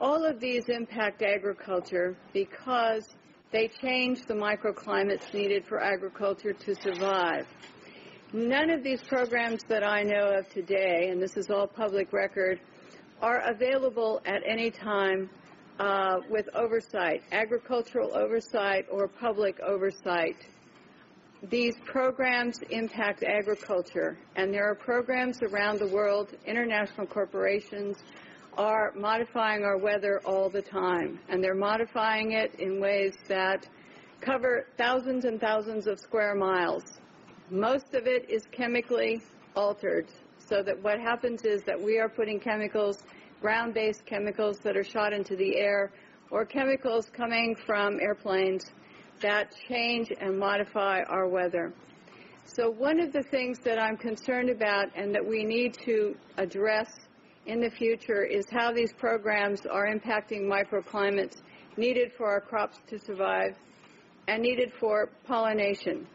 [0.00, 3.06] All of these impact agriculture because
[3.52, 7.46] they change the microclimates needed for agriculture to survive.
[8.32, 12.58] None of these programs that I know of today, and this is all public record,
[13.22, 15.30] are available at any time
[15.78, 20.44] uh, with oversight, agricultural oversight or public oversight.
[21.50, 27.96] These programs impact agriculture, and there are programs around the world, international corporations
[28.58, 33.68] are modifying our weather all the time, and they're modifying it in ways that
[34.20, 36.95] cover thousands and thousands of square miles.
[37.50, 39.22] Most of it is chemically
[39.54, 40.06] altered,
[40.38, 43.04] so that what happens is that we are putting chemicals,
[43.40, 45.92] ground-based chemicals that are shot into the air,
[46.32, 48.72] or chemicals coming from airplanes
[49.20, 51.72] that change and modify our weather.
[52.46, 56.90] So one of the things that I'm concerned about and that we need to address
[57.46, 61.42] in the future is how these programs are impacting microclimates
[61.76, 63.54] needed for our crops to survive
[64.26, 66.08] and needed for pollination.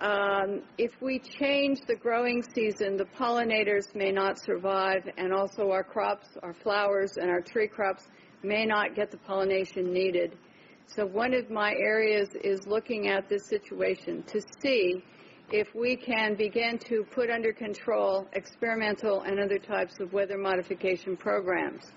[0.00, 5.84] Um, if we change the growing season, the pollinators may not survive, and also our
[5.84, 8.08] crops, our flowers, and our tree crops
[8.42, 10.38] may not get the pollination needed.
[10.86, 15.04] So one of my areas is looking at this situation to see
[15.52, 21.14] if we can begin to put under control experimental and other types of weather modification
[21.14, 21.92] programs.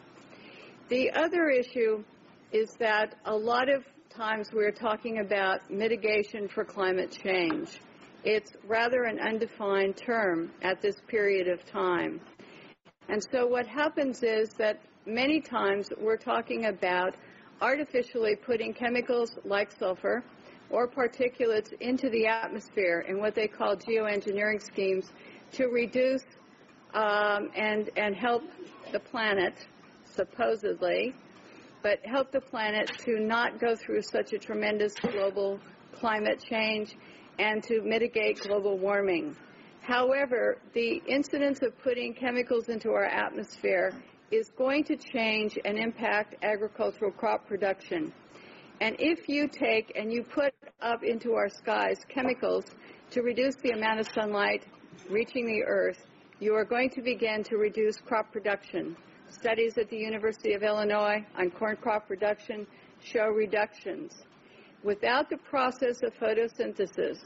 [0.90, 2.04] The other issue
[2.52, 7.80] is that a lot of times we're talking about mitigation for climate change.
[8.24, 12.22] It's rather an undefined term at this period of time.
[13.10, 17.16] And so what happens is that many times we're talking about
[17.62, 20.24] artificially putting chemicals like sulfur
[20.70, 25.12] or particulates into the atmosphere in what they call geoengineering schemes
[25.52, 26.24] to reduce
[26.94, 28.44] um, and, and help
[28.92, 29.68] the planet,
[30.06, 31.14] supposedly,
[31.82, 35.60] but help the planet to not go through such a tremendous global
[35.92, 36.96] climate change
[37.40, 39.36] and to mitigate global warming.
[39.82, 43.94] However, the incidence of putting chemicals into our atmosphere
[44.32, 48.14] is going to change and impact agricultural crop production.
[48.82, 52.66] And if you take and you put up into our skies chemicals
[53.12, 54.66] to reduce the amount of sunlight
[55.10, 56.06] reaching the earth,
[56.40, 58.96] you are going to begin to reduce crop production.
[59.30, 62.66] Studies at the University of Illinois on corn crop production
[63.02, 64.24] show reductions.
[64.84, 67.18] Without the process of photosynthesis,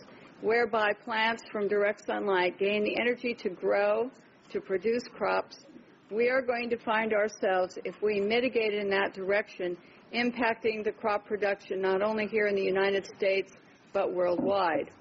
[0.41, 4.11] whereby plants from direct sunlight gain the energy to grow,
[4.51, 5.65] to produce crops,
[6.11, 9.75] we are going to find ourselves, if we mitigate in that direction,
[10.13, 13.53] impacting the crop production not only here in the United States
[13.91, 14.91] but worldwide.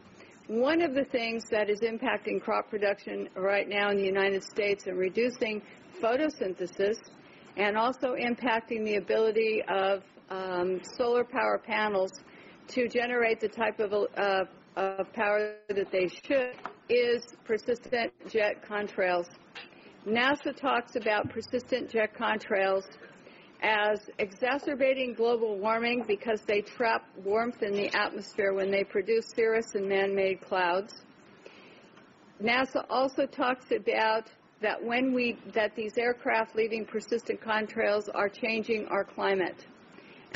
[0.49, 4.87] One of the things that is impacting crop production right now in the United States
[4.87, 5.61] and reducing
[6.01, 6.97] photosynthesis
[7.57, 12.11] and also impacting the ability of um, solar power panels
[12.69, 14.45] to generate the type of, uh,
[14.77, 16.55] of power that they should
[16.89, 19.27] is persistent jet contrails.
[20.07, 22.85] NASA talks about persistent jet contrails
[23.63, 29.75] as exacerbating global warming because they trap warmth in the atmosphere when they produce cirrus
[29.75, 31.03] and man-made clouds.
[32.43, 38.87] NASA also talks about that when we that these aircraft leaving persistent contrails are changing
[38.87, 39.67] our climate.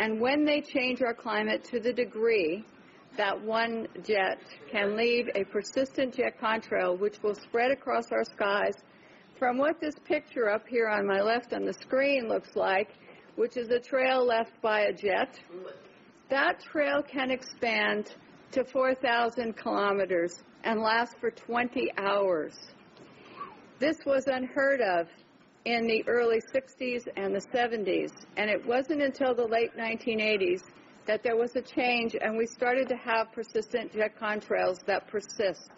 [0.01, 2.65] And when they change our climate to the degree
[3.19, 4.39] that one jet
[4.73, 8.77] can leave a persistent jet contrail which will spread across our skies
[9.39, 12.89] from what this picture up here on my left on the screen looks like,
[13.37, 15.39] which is a trail left by a jet,
[16.31, 18.15] that trail can expand
[18.53, 22.55] to 4,000 kilometers and last for 20 hours.
[23.79, 25.09] This was unheard of
[25.65, 30.63] in the early 60s and the 70s, and it wasn't until the late 1980s
[31.07, 35.71] that there was a change and we started to have persistent jet contrails that persist.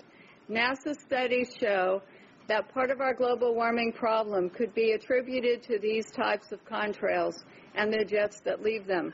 [0.51, 2.03] NASA studies show
[2.49, 7.45] that part of our global warming problem could be attributed to these types of contrails
[7.75, 9.13] and the jets that leave them.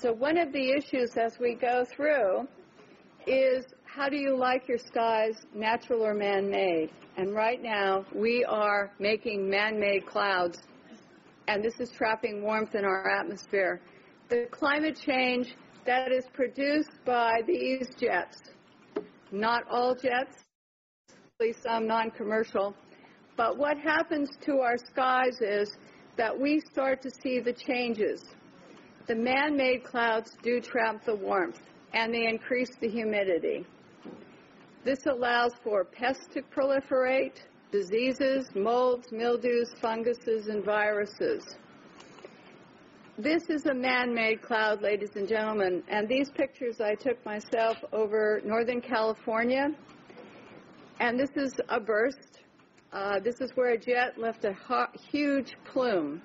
[0.00, 2.48] So one of the issues as we go through
[3.26, 6.90] is how do you like your skies, natural or man-made?
[7.16, 10.62] And right now, we are making man-made clouds,
[11.46, 13.82] and this is trapping warmth in our atmosphere.
[14.30, 18.38] The climate change that is produced by these jets,
[19.30, 20.44] not all jets,
[21.10, 22.74] at least some non-commercial,
[23.36, 25.76] but what happens to our skies is
[26.16, 28.22] that we start to see the changes.
[29.06, 31.60] The man-made clouds do trap the warmth,
[31.92, 33.66] and they increase the humidity.
[34.84, 37.36] This allows for pests to proliferate,
[37.70, 41.56] diseases, molds, mildews, funguses, and viruses.
[43.16, 48.40] This is a man-made cloud, ladies and gentlemen, and these pictures I took myself over
[48.44, 49.68] Northern California,
[50.98, 52.40] and this is a burst.
[52.92, 54.52] Uh, this is where a jet left a
[55.12, 56.20] huge plume,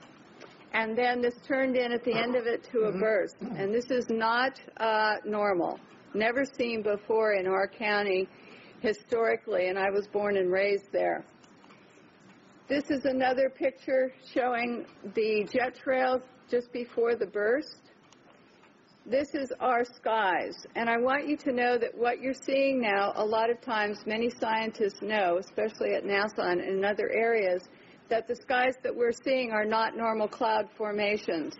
[0.73, 3.91] and then this turned in at the end of it to a burst, and this
[3.91, 5.79] is not uh, normal,
[6.15, 8.27] never seen before in our county
[8.81, 11.25] historically, and I was born and raised there.
[12.67, 14.85] This is another picture showing
[15.15, 17.81] the jet trails just before the burst.
[19.05, 23.13] This is our skies, and I want you to know that what you're seeing now,
[23.15, 27.63] a lot of times many scientists know, especially at NASA and in other areas,
[28.09, 31.53] that the skies that we're seeing are not normal cloud formations.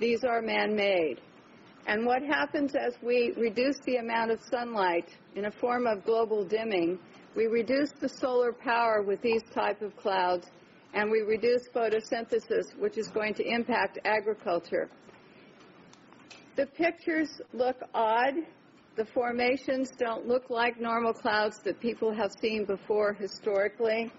[0.00, 1.20] These are man-made.
[1.88, 6.44] And what happens as we reduce the amount of sunlight in a form of global
[6.44, 6.98] dimming,
[7.34, 10.50] we reduce the solar power with these type of clouds,
[10.92, 14.90] and we reduce photosynthesis, which is going to impact agriculture.
[16.56, 18.34] The pictures look odd.
[18.96, 24.12] The formations don't look like normal clouds that people have seen before historically.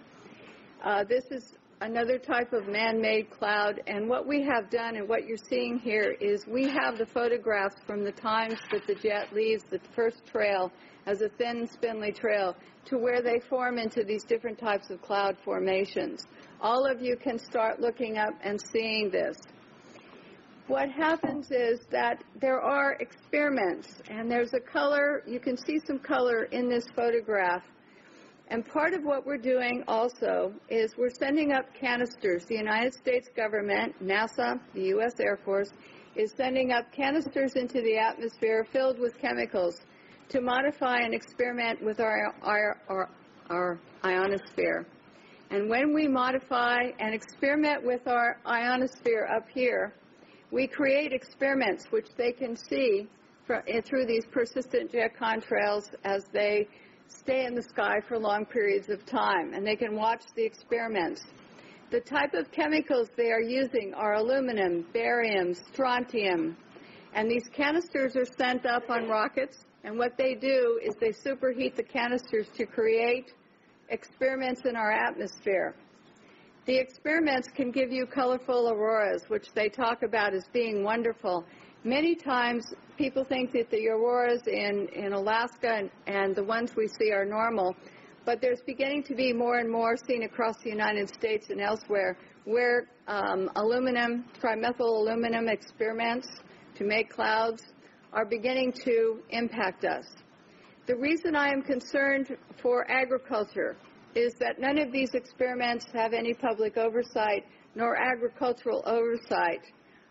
[0.83, 3.81] Uh, this is another type of man-made cloud.
[3.87, 7.75] And what we have done and what you're seeing here is we have the photographs
[7.85, 10.71] from the times that the jet leaves the first trail
[11.05, 15.37] as a thin, spindly trail to where they form into these different types of cloud
[15.43, 16.25] formations.
[16.61, 19.37] All of you can start looking up and seeing this.
[20.67, 25.97] What happens is that there are experiments, and there's a color, you can see some
[25.97, 27.63] color in this photograph
[28.49, 32.45] and part of what we're doing also is we're sending up canisters.
[32.45, 35.19] The United States government, NASA, the U.S.
[35.19, 35.69] Air Force,
[36.15, 39.81] is sending up canisters into the atmosphere filled with chemicals
[40.29, 43.09] to modify and experiment with our, our, our,
[43.51, 44.85] our ionosphere.
[45.51, 49.93] And when we modify and experiment with our ionosphere up here,
[50.51, 53.07] we create experiments which they can see
[53.49, 56.67] eh, through these persistent jet contrails as they
[57.09, 61.23] stay in the sky for long periods of time, and they can watch the experiments.
[61.91, 66.55] The type of chemicals they are using are aluminum, barium, strontium,
[67.13, 71.75] and these canisters are sent up on rockets, and what they do is they superheat
[71.75, 73.33] the canisters to create
[73.89, 75.75] experiments in our atmosphere.
[76.65, 81.45] The experiments can give you colorful auroras, which they talk about as being wonderful,
[81.85, 86.85] Many times people think that the auroras in, in Alaska and, and the ones we
[86.99, 87.73] see are normal,
[88.25, 92.17] but there's beginning to be more and more seen across the United States and elsewhere
[92.43, 96.27] where um, aluminum, trimethyl aluminum experiments
[96.75, 97.63] to make clouds
[98.11, 100.05] are beginning to impact us.
[100.85, 103.77] The reason I am concerned for agriculture
[104.13, 109.61] is that none of these experiments have any public oversight nor agricultural oversight.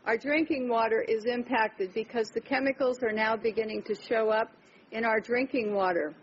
[0.08, 4.50] Our drinking water is impacted because the chemicals are now beginning to show up
[4.90, 6.14] in our drinking water.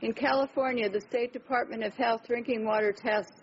[0.00, 3.42] In California, the State Department of Health drinking water tests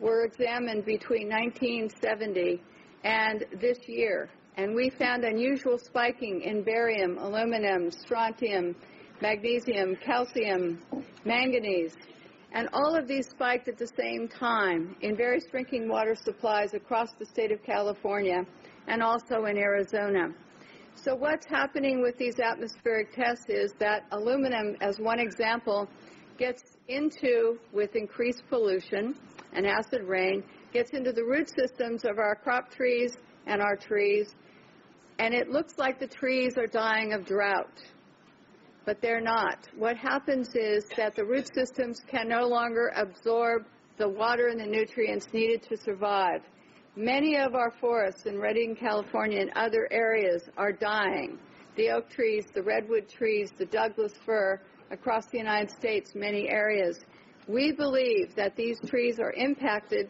[0.00, 2.60] were examined between 1970
[3.04, 8.74] and this year, and we found unusual spiking in barium, aluminum, strontium,
[9.22, 10.80] magnesium, calcium,
[11.24, 11.94] manganese,
[12.50, 17.12] and all of these spiked at the same time in various drinking water supplies across
[17.20, 18.44] the state of California
[18.88, 20.28] and also in Arizona.
[20.94, 25.88] So what's happening with these atmospheric tests is that aluminum, as one example,
[26.38, 29.14] gets into, with increased pollution
[29.52, 34.34] and acid rain, gets into the root systems of our crop trees and our trees,
[35.18, 37.82] and it looks like the trees are dying of drought.
[38.84, 39.68] But they're not.
[39.76, 43.64] What happens is that the root systems can no longer absorb
[43.98, 46.42] the water and the nutrients needed to survive.
[46.98, 51.38] Many of our forests in Redding, California, and other areas are dying.
[51.76, 54.58] The oak trees, the redwood trees, the Douglas fir
[54.90, 57.04] across the United States, many areas.
[57.46, 60.08] We believe that these trees are impacted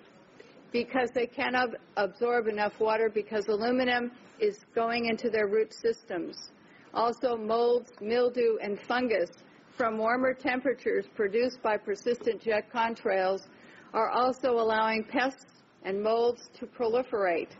[0.70, 6.53] because they cannot absorb enough water because aluminum is going into their root systems.
[6.94, 9.31] Also, molds, mildew, and fungus
[9.77, 13.49] from warmer temperatures produced by persistent jet contrails
[13.92, 15.55] are also allowing pests
[15.87, 17.51] and molds to proliferate,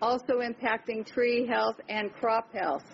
[0.00, 2.84] also impacting tree health and crop health.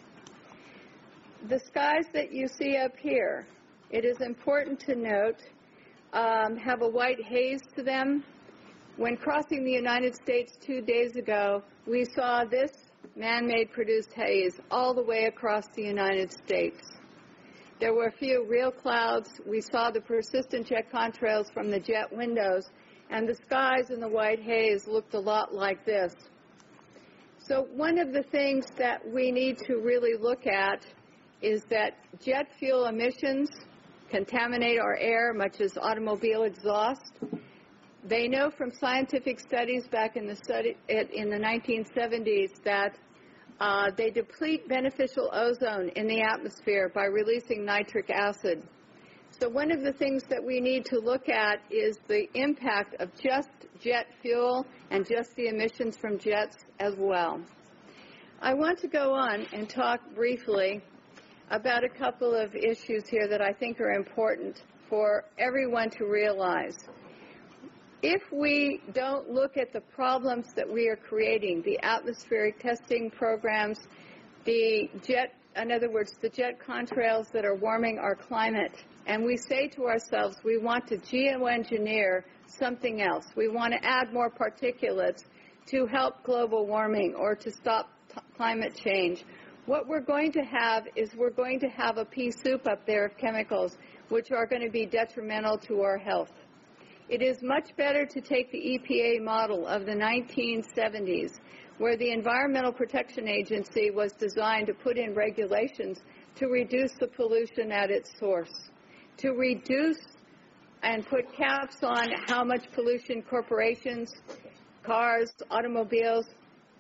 [1.49, 3.47] The skies that you see up here,
[3.91, 5.43] it is important to note,
[6.15, 8.25] um, have a white haze to them.
[8.97, 12.73] When crossing the United States two days ago, we saw this
[13.15, 16.81] man-made produced haze all the way across the United States.
[17.79, 19.29] There were a few real clouds.
[19.47, 22.71] We saw the persistent jet contrails from the jet windows
[23.11, 26.15] and the skies in the white haze looked a lot like this.
[27.39, 30.85] So one of the things that we need to really look at
[31.41, 33.49] is that jet fuel emissions
[34.11, 37.13] contaminate our air, much as automobile exhaust.
[38.05, 42.97] They know from scientific studies back in the study in the 1970s that
[43.61, 48.63] uh, they deplete beneficial ozone in the atmosphere by releasing nitric acid.
[49.31, 53.11] So one of the things that we need to look at is the impact of
[53.15, 57.41] just jet fuel and just the emissions from jets as well.
[58.41, 60.83] I want to go on and talk briefly
[61.51, 66.77] about a couple of issues here that I think are important for everyone to realize.
[68.03, 73.89] If we don't look at the problems that we are creating, the atmospheric testing programs,
[74.45, 79.39] the jet, in other words, the jet contrails that are warming our climate, and we
[79.39, 83.25] say to ourselves, we want to geoengineer something else.
[83.35, 85.25] We want to add more particulates
[85.69, 89.25] to help global warming or to stop t- climate change.
[89.65, 93.07] What we're going to have is we're going to have a pea soup up there
[93.07, 93.79] of chemicals
[94.11, 96.33] which are going to be detrimental to our health.
[97.09, 101.41] It is much better to take the EPA model of the 1970s,
[101.79, 106.01] where the Environmental Protection Agency was designed to put in regulations
[106.37, 108.71] to reduce the pollution at its source
[109.19, 110.01] to reduce
[110.83, 114.13] and put caps on how much pollution corporations,
[114.83, 116.27] cars, automobiles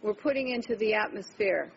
[0.02, 1.70] were putting into the atmosphere.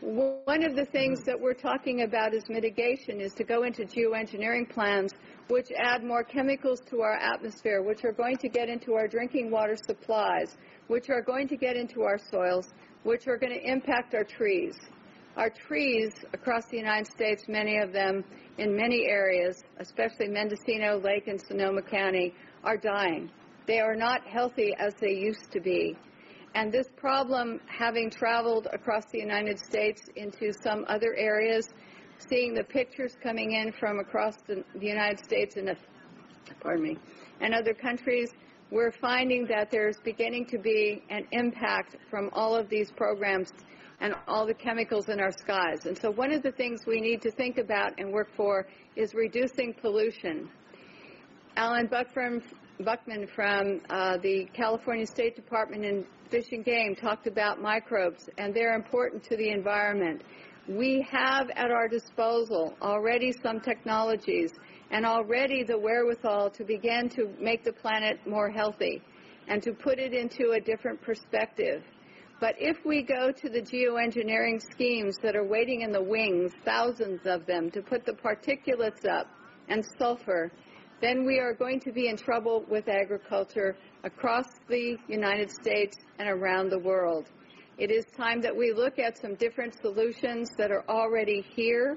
[0.00, 4.68] One of the things that we're talking about as mitigation is to go into geoengineering
[4.68, 5.12] plans
[5.48, 9.50] which add more chemicals to our atmosphere, which are going to get into our drinking
[9.50, 10.56] water supplies,
[10.88, 12.68] which are going to get into our soils,
[13.02, 14.78] which are going to impact our trees.
[15.36, 18.22] Our trees across the United States, many of them
[18.58, 23.30] in many areas, especially Mendocino Lake and Sonoma County, are dying.
[23.66, 25.96] They are not healthy as they used to be.
[26.54, 31.66] And this problem, having traveled across the United States into some other areas,
[32.18, 35.74] seeing the pictures coming in from across the, the United States and,
[36.60, 36.98] pardon me,
[37.40, 38.28] and other countries,
[38.70, 43.50] we're finding that there's beginning to be an impact from all of these programs
[44.02, 45.86] and all the chemicals in our skies.
[45.86, 49.14] And so one of the things we need to think about and work for is
[49.14, 50.50] reducing pollution.
[51.56, 52.42] Alan Buckman,
[52.80, 58.52] Buckman from uh, the California State Department in Fish and Game talked about microbes, and
[58.52, 60.24] they're important to the environment.
[60.68, 64.52] We have at our disposal already some technologies
[64.90, 69.00] and already the wherewithal to begin to make the planet more healthy
[69.46, 71.82] and to put it into a different perspective.
[72.42, 77.20] But if we go to the geoengineering schemes that are waiting in the wings, thousands
[77.24, 79.28] of them, to put the particulates up
[79.68, 80.50] and sulfur,
[81.00, 86.28] then we are going to be in trouble with agriculture across the United States and
[86.28, 87.28] around the world.
[87.78, 91.96] It is time that we look at some different solutions that are already here,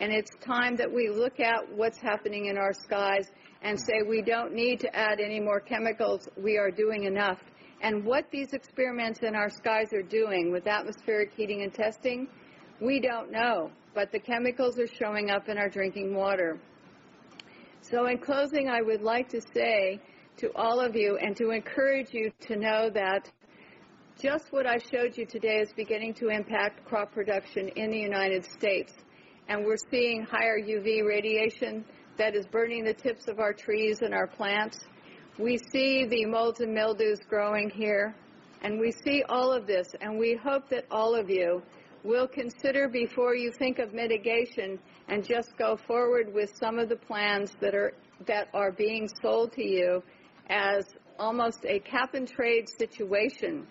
[0.00, 3.30] and it's time that we look at what's happening in our skies
[3.60, 7.38] and say we don't need to add any more chemicals, we are doing enough.
[7.84, 12.26] And what these experiments in our skies are doing with atmospheric heating and testing,
[12.80, 13.70] we don't know.
[13.94, 16.58] But the chemicals are showing up in our drinking water.
[17.82, 20.00] So, in closing, I would like to say
[20.38, 23.30] to all of you and to encourage you to know that
[24.18, 28.46] just what I showed you today is beginning to impact crop production in the United
[28.46, 28.94] States.
[29.48, 31.84] And we're seeing higher UV radiation
[32.16, 34.86] that is burning the tips of our trees and our plants.
[35.38, 38.14] We see the molds and mildews growing here,
[38.62, 41.60] and we see all of this, and we hope that all of you
[42.04, 44.78] will consider before you think of mitigation
[45.08, 47.94] and just go forward with some of the plans that are
[48.26, 50.02] that are being sold to you
[50.48, 50.84] as
[51.18, 53.66] almost a cap and trade situation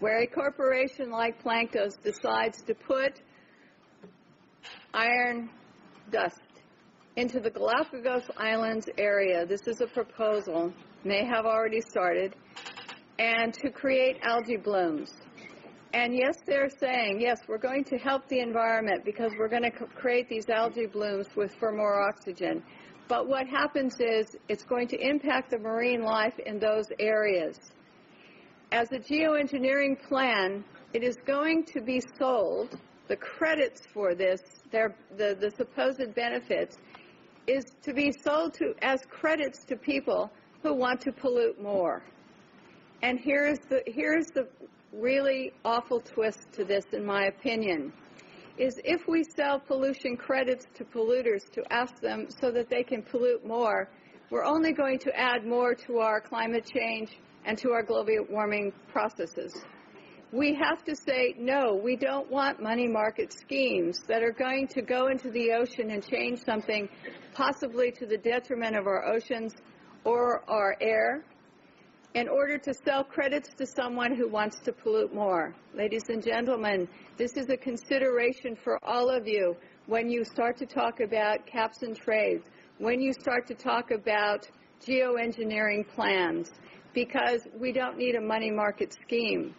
[0.00, 3.22] where a corporation like Planktos decides to put
[4.92, 5.48] iron
[6.10, 6.42] dust
[7.16, 9.46] into the Galapagos Islands area.
[9.46, 10.72] This is a proposal,
[11.04, 12.34] may have already started,
[13.18, 15.12] and to create algae blooms.
[15.92, 19.70] And yes, they're saying, yes, we're going to help the environment because we're going to
[19.70, 22.64] create these algae blooms with, for more oxygen.
[23.06, 27.56] But what happens is it's going to impact the marine life in those areas.
[28.72, 34.40] As a geoengineering plan, it is going to be sold, the credits for this,
[34.72, 36.76] the, the supposed benefits,
[37.46, 40.30] is to be sold to as credits to people
[40.62, 42.02] who want to pollute more.
[43.02, 44.48] And here's the here's the
[44.92, 47.92] really awful twist to this in my opinion
[48.56, 53.02] is if we sell pollution credits to polluters to ask them so that they can
[53.02, 53.88] pollute more,
[54.30, 58.72] we're only going to add more to our climate change and to our global warming
[58.88, 59.64] processes.
[60.34, 64.82] We have to say, no, we don't want money market schemes that are going to
[64.82, 66.88] go into the ocean and change something
[67.32, 69.54] possibly to the detriment of our oceans
[70.02, 71.24] or our air,
[72.14, 75.54] in order to sell credits to someone who wants to pollute more.
[75.72, 79.56] Ladies and gentlemen, this is a consideration for all of you
[79.86, 82.44] when you start to talk about caps and trades,
[82.78, 84.48] when you start to talk about
[84.84, 86.50] geoengineering plans,
[86.92, 89.54] because we don't need a money market scheme.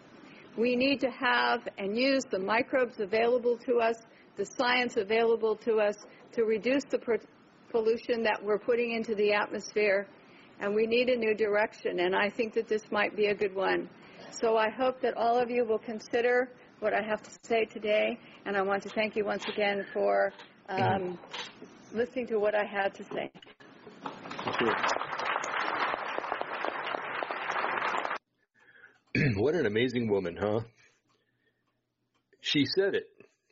[0.56, 3.96] We need to have and use the microbes available to us,
[4.36, 5.96] the science available to us
[6.32, 6.98] to reduce the
[7.70, 10.06] pollution that we're putting into the atmosphere,
[10.60, 13.54] and we need a new direction, and I think that this might be a good
[13.54, 13.88] one.
[14.30, 16.48] So I hope that all of you will consider
[16.80, 20.32] what I have to say today, and I want to thank you once again for
[20.70, 21.18] um,
[21.92, 23.30] listening to what I had to say.
[29.36, 30.60] what an amazing woman, huh?
[32.40, 33.08] She said it,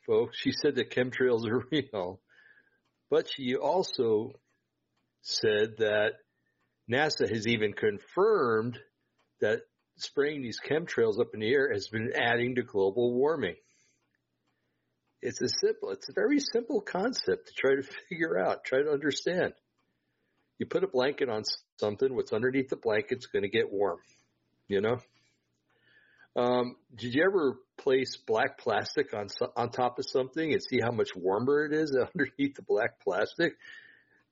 [0.06, 0.38] folks.
[0.38, 2.20] She said that chemtrails are real.
[3.10, 4.32] But she also
[5.22, 6.12] said that
[6.90, 8.78] NASA has even confirmed
[9.40, 9.62] that
[9.96, 13.56] spraying these chemtrails up in the air has been adding to global warming.
[15.22, 18.90] It's a simple, it's a very simple concept to try to figure out, try to
[18.90, 19.54] understand.
[20.58, 21.42] You put a blanket on
[21.78, 23.98] something, what's underneath the blanket's going to get warm,
[24.68, 24.98] you know?
[26.36, 30.90] Um, did you ever place black plastic on on top of something and see how
[30.90, 33.56] much warmer it is underneath the black plastic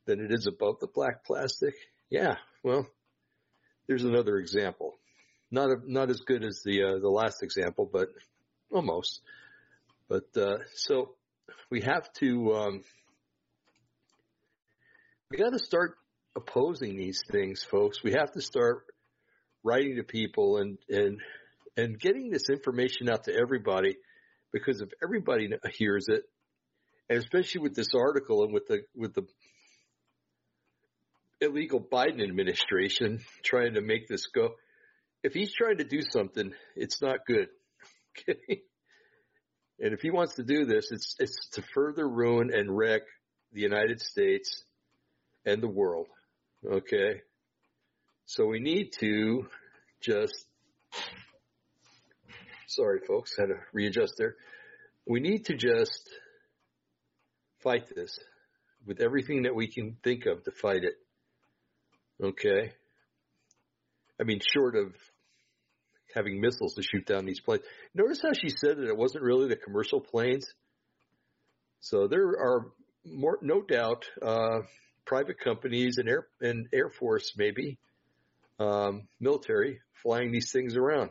[0.06, 1.74] than it is above the black plastic?
[2.10, 2.86] Yeah, well,
[3.86, 4.98] there's another example.
[5.50, 8.08] Not a, not as good as the uh, the last example, but
[8.72, 9.20] almost.
[10.08, 11.14] But uh, so
[11.70, 12.84] we have to um,
[15.30, 15.96] we got to start
[16.34, 18.02] opposing these things, folks.
[18.02, 18.86] We have to start
[19.62, 21.20] writing to people and and
[21.76, 23.96] and getting this information out to everybody
[24.52, 26.22] because if everybody hears it,
[27.08, 29.26] and especially with this article and with the with the
[31.40, 34.50] illegal Biden administration trying to make this go,
[35.22, 37.48] if he's trying to do something, it's not good.
[38.28, 38.60] Okay.
[39.80, 43.00] And if he wants to do this, it's it's to further ruin and wreck
[43.54, 44.64] the United States
[45.46, 46.08] and the world.
[46.64, 47.22] Okay.
[48.26, 49.46] So we need to
[50.02, 50.44] just
[52.74, 54.34] Sorry, folks, had to readjust there.
[55.06, 56.08] We need to just
[57.62, 58.18] fight this
[58.86, 60.94] with everything that we can think of to fight it.
[62.22, 62.72] Okay?
[64.18, 64.94] I mean, short of
[66.14, 67.62] having missiles to shoot down these planes.
[67.94, 70.46] Notice how she said that it wasn't really the commercial planes.
[71.80, 72.72] So there are
[73.04, 74.60] more, no doubt, uh,
[75.04, 77.76] private companies and air and air force maybe,
[78.58, 81.10] um, military flying these things around.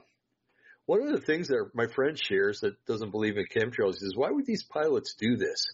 [0.92, 4.30] One of the things that my friend shares that doesn't believe in chemtrails is why
[4.30, 5.66] would these pilots do this?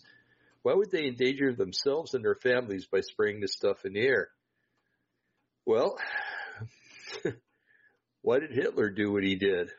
[0.62, 4.28] Why would they endanger themselves and their families by spraying this stuff in the air?
[5.66, 5.98] Well,
[8.22, 9.72] why did Hitler do what he did?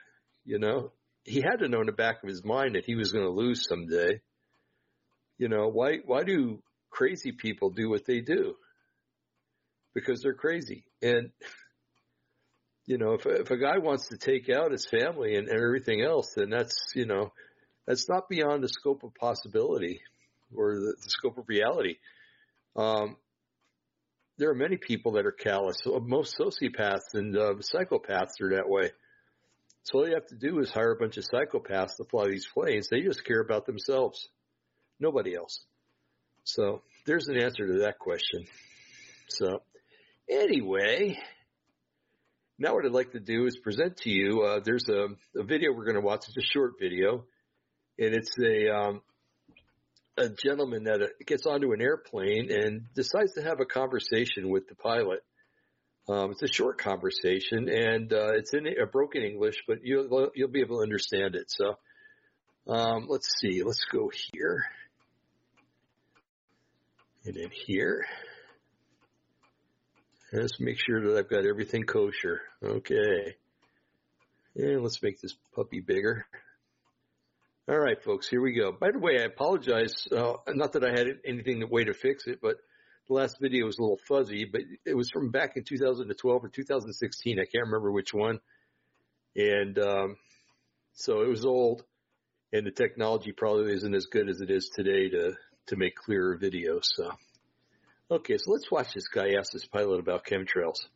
[0.45, 0.91] You know,
[1.23, 3.31] he had to know in the back of his mind that he was going to
[3.31, 4.21] lose someday.
[5.39, 8.57] You know, why, why do crazy people do what they do?
[9.95, 10.85] Because they're crazy.
[11.01, 11.31] And,
[12.89, 16.03] you know, if, if a guy wants to take out his family and, and everything
[16.03, 17.33] else, then that's, you know,
[17.87, 20.01] that's not beyond the scope of possibility
[20.57, 21.97] or the, the scope of reality.
[22.75, 23.17] Um,
[24.39, 25.77] there are many people that are callous.
[25.85, 28.91] Most sociopaths and uh, psychopaths are that way.
[29.83, 32.49] So all you have to do is hire a bunch of psychopaths to fly these
[32.55, 32.89] planes.
[32.89, 34.31] They just care about themselves,
[34.99, 35.61] nobody else.
[36.45, 38.47] So there's an answer to that question.
[39.29, 39.61] So
[40.31, 41.19] anyway,
[42.59, 44.43] now what I'd like to do is present to you.
[44.43, 46.25] Uh, there's a, a, video we're going to watch.
[46.27, 47.25] It's a short video,
[47.99, 49.03] and it's a um,
[50.17, 54.69] a gentleman that uh, gets onto an airplane and decides to have a conversation with
[54.69, 55.21] the pilot.
[56.09, 60.49] Um, it's a short conversation and uh, it's in a broken English, but you'll you'll
[60.49, 61.51] be able to understand it.
[61.51, 61.79] So
[62.67, 63.63] um, let's see.
[63.63, 64.65] Let's go here
[67.25, 68.07] and in here.
[70.33, 72.43] Let's make sure that I've got everything kosher.
[72.63, 73.37] Okay.
[74.57, 76.27] And let's make this puppy bigger.
[77.69, 78.73] All right, folks, here we go.
[78.73, 80.07] By the way, I apologize.
[80.11, 82.57] Uh, not that I had anything way to fix it, but
[83.09, 86.49] the last video was a little fuzzy, but it was from back in 2012 or
[86.49, 87.39] 2016.
[87.39, 88.41] I can't remember which one.
[89.37, 90.17] And, um,
[90.95, 91.85] so it was old
[92.53, 95.35] and the technology probably isn't as good as it is today to,
[95.67, 96.85] to make clearer videos.
[96.85, 97.13] So,
[98.11, 100.87] okay, so let's watch this guy ask this pilot about chemtrails.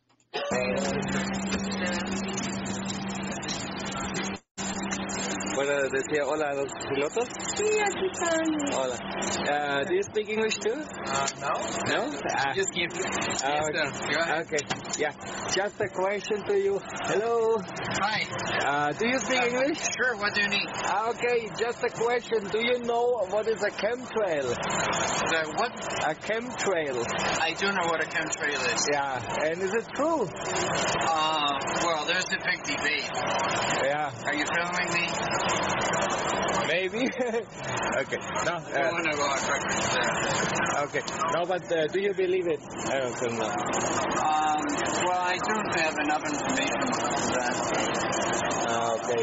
[5.91, 7.29] Decía hola a los pilotos.
[7.57, 8.73] Sí, aquí están.
[8.75, 8.97] Hola.
[9.43, 10.73] Uh, do you speak English too?
[10.73, 11.55] Uh, no.
[11.89, 12.03] No?
[12.07, 12.91] Uh, just give.
[12.93, 12.99] Uh,
[13.43, 13.73] yes, okay.
[13.73, 14.13] sir.
[14.13, 14.47] Go ahead.
[14.47, 14.63] okay.
[14.99, 15.13] Yeah.
[15.55, 16.79] Just a question to you.
[17.09, 17.59] Hello.
[18.01, 18.23] Hi.
[18.65, 19.79] Uh, do you speak Uh, English?
[19.97, 20.17] Sure.
[20.17, 20.69] What do you need?
[21.09, 22.49] Okay, just a question.
[22.51, 24.49] Do you know what is a chemtrail?
[24.53, 25.73] The what?
[26.07, 27.05] A chemtrail.
[27.41, 28.87] I do know what a chemtrail is.
[28.91, 29.45] Yeah.
[29.45, 30.23] And is it true?
[30.25, 33.09] Uh, well, there's a big debate.
[33.85, 34.11] Yeah.
[34.27, 35.72] Are you filming me?
[36.69, 37.05] Maybe.
[38.03, 38.21] okay.
[38.47, 38.55] No.
[38.55, 40.85] I Uh, want to go on record there.
[40.85, 41.03] okay.
[41.35, 42.61] No, but uh, do you believe it?
[42.87, 43.45] I don't know.
[43.45, 44.63] Um,
[45.05, 46.89] well, I don't have enough information on
[47.37, 47.55] that.
[48.65, 49.23] Ah, okay.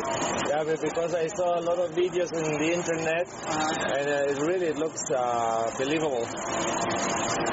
[0.50, 4.32] Yeah, but because I saw a lot of videos on the internet, Uh, and uh,
[4.32, 6.26] it really looks uh, believable.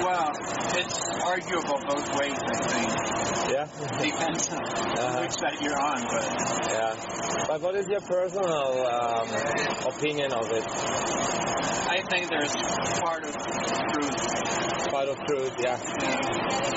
[0.04, 0.30] well,
[0.76, 2.90] it's arguable both ways, I think.
[3.54, 3.66] Yeah.
[4.02, 4.64] Depends on
[4.96, 5.20] Uh-huh.
[5.20, 6.24] which side you're on, but
[6.72, 7.46] yeah.
[7.48, 9.28] But what is your personal um,
[9.94, 10.64] opinion of it?
[11.88, 12.52] I think there's
[13.00, 14.90] part of truth.
[14.90, 15.78] Part of truth, yeah.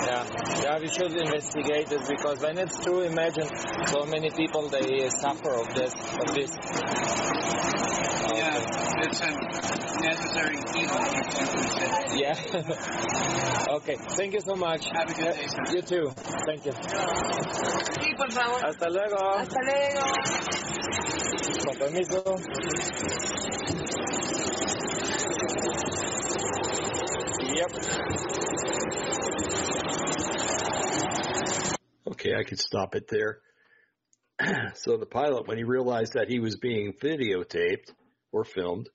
[0.06, 0.26] Yeah.
[0.64, 3.48] Yeah, we should investigate it because when it's true, imagine
[3.88, 5.94] so many people they suffer of this.
[5.94, 6.52] Of this.
[8.36, 9.32] Yeah, it's a
[10.02, 11.70] necessary evil, you could.
[12.20, 12.36] Yeah.
[13.78, 13.98] okay.
[14.18, 14.90] Thank you so much.
[14.92, 15.64] Have a good day, sir.
[15.76, 16.12] You too.
[16.46, 16.74] Thank you.
[16.74, 18.62] Sí, por favor.
[18.62, 19.18] Hasta luego.
[19.38, 21.19] Hasta luego.
[21.58, 22.38] Con permiso.
[27.56, 27.72] Yep.
[32.08, 33.40] Okay, I could stop it there.
[34.76, 37.92] so the pilot, when he realized that he was being videotaped
[38.32, 38.90] or filmed,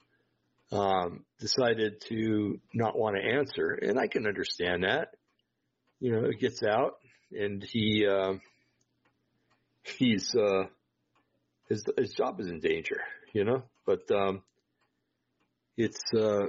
[0.71, 5.09] um, decided to not want to answer, and I can understand that.
[6.01, 6.99] You know, it gets out,
[7.33, 8.35] and he uh,
[9.83, 10.65] he's uh,
[11.69, 13.01] his his job is in danger.
[13.33, 14.43] You know, but um,
[15.77, 16.47] it's uh,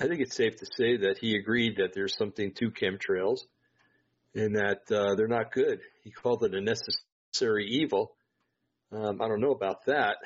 [0.00, 3.40] I think it's safe to say that he agreed that there's something to chemtrails
[4.34, 5.80] and that uh, they're not good.
[6.02, 8.12] He called it a necessary evil.
[8.90, 10.16] Um, I don't know about that.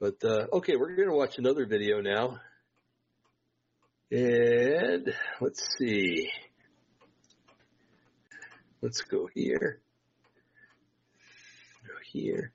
[0.00, 2.40] But uh, okay, we're going to watch another video now.
[4.10, 6.30] And let's see.
[8.82, 9.80] Let's go here.
[12.12, 12.50] Here.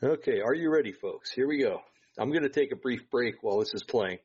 [0.00, 1.32] Okay, are you ready, folks?
[1.32, 1.80] Here we go.
[2.16, 4.18] I'm going to take a brief break while this is playing.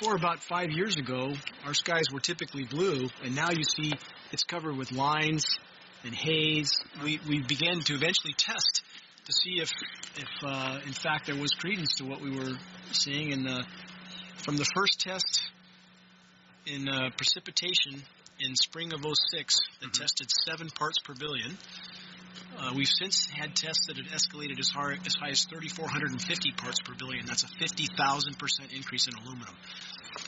[0.00, 1.32] before about five years ago,
[1.64, 3.90] our skies were typically blue, and now you see
[4.32, 5.46] it's covered with lines
[6.04, 6.72] and haze.
[7.02, 8.82] We we began to eventually test
[9.24, 9.70] to see if
[10.16, 12.52] if uh, in fact there was credence to what we were
[12.92, 13.32] seeing.
[13.32, 13.62] And uh,
[14.36, 15.40] from the first test
[16.66, 18.02] in uh, precipitation
[18.40, 21.56] in spring of 06 that tested seven parts per billion.
[22.62, 26.78] Uh, we've since had tests that have escalated as high as, high as 3,450 parts
[26.80, 27.24] per billion.
[27.24, 29.54] That's a 50,000 percent increase in aluminum.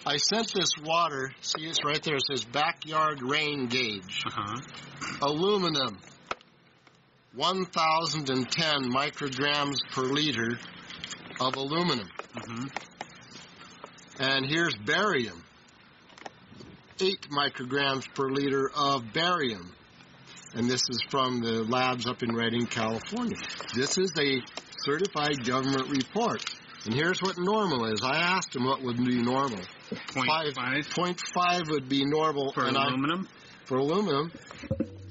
[0.06, 1.32] I sent this water.
[1.42, 2.16] See, it's right there.
[2.16, 4.22] It says backyard rain gauge.
[4.26, 4.60] Uh-huh.
[5.20, 5.98] Aluminum,
[7.34, 10.58] 1,010 micrograms per liter
[11.38, 12.08] of aluminum.
[12.34, 12.66] Mm-hmm.
[14.20, 15.42] And here's barium,
[16.98, 19.74] 8 micrograms per liter of barium.
[20.54, 23.36] And this is from the labs up in Redding, California.
[23.74, 24.42] This is a
[24.78, 26.44] certified government report.
[26.84, 28.02] And here's what normal is.
[28.02, 29.60] I asked him what would be normal.
[30.08, 30.90] Point five, five?
[30.90, 33.28] Point five would be normal For and I- aluminum?
[33.64, 34.32] for aluminum.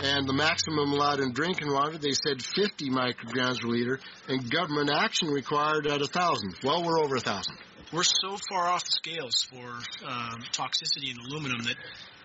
[0.04, 4.90] And the maximum allowed in drinking water, they said 50 micrograms per liter, and government
[4.92, 6.56] action required at 1,000.
[6.64, 7.56] Well, we're over 1,000.
[7.94, 11.76] We're so far off the scales for um, toxicity in aluminum that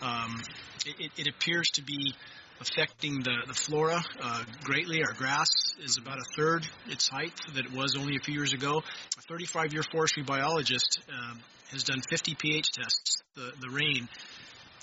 [0.00, 0.40] um,
[0.86, 2.14] it, it, it appears to be
[2.60, 5.02] affecting the, the flora uh, greatly.
[5.02, 5.48] Our grass
[5.82, 8.82] is about a third its height that it was only a few years ago.
[9.18, 11.40] A 35 year forestry biologist um,
[11.70, 13.22] has done 50 pH tests.
[13.34, 14.08] The, the rain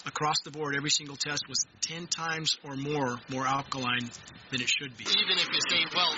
[0.06, 4.10] across the board, every single test was 10 times or more more alkaline
[4.52, 5.06] than it should be.
[5.06, 6.14] Even if you say, well,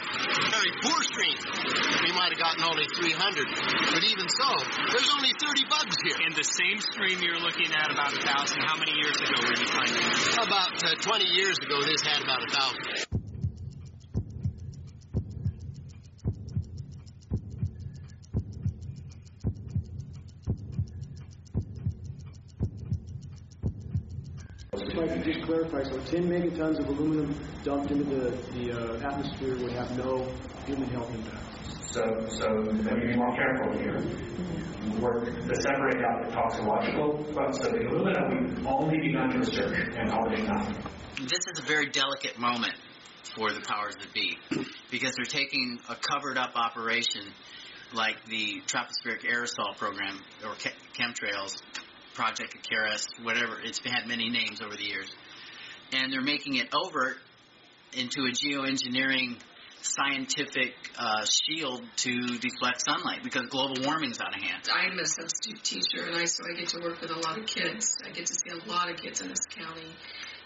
[0.51, 1.37] very poor stream,
[2.03, 3.45] we might have gotten only 300.
[3.93, 4.49] But even so,
[4.89, 6.17] there's only 30 bugs here.
[6.27, 9.57] In the same stream you're looking at about a thousand, how many years ago were
[9.57, 10.33] you finding this?
[10.35, 13.25] About uh, 20 years ago, this had about a 1,000.
[24.95, 25.25] If I could
[25.83, 30.27] just so 10 megatons of aluminum dumped into the, the uh, atmosphere would have no
[30.65, 31.93] human health impact.
[31.93, 34.03] So, so let me be more careful here.
[34.99, 39.95] Work to separate out the toxicological, but so the aluminum we've only begun to research
[39.97, 40.75] and publish nothing.
[41.21, 42.75] This is a very delicate moment
[43.35, 44.37] for the powers that be
[44.91, 47.23] because they're taking a covered up operation
[47.93, 50.53] like the tropospheric aerosol program or
[50.93, 51.61] chemtrails,
[52.13, 53.59] Project Icarus, whatever.
[53.63, 55.09] It's had many names over the years.
[55.93, 57.17] And they're making it overt
[57.93, 59.37] into a geoengineering
[59.81, 64.67] scientific uh, shield to deflect sunlight because global warming's out of hand.
[64.73, 67.45] I'm a substitute teacher, and I so I get to work with a lot of
[67.45, 67.97] kids.
[68.03, 69.93] I get to see a lot of kids in this county.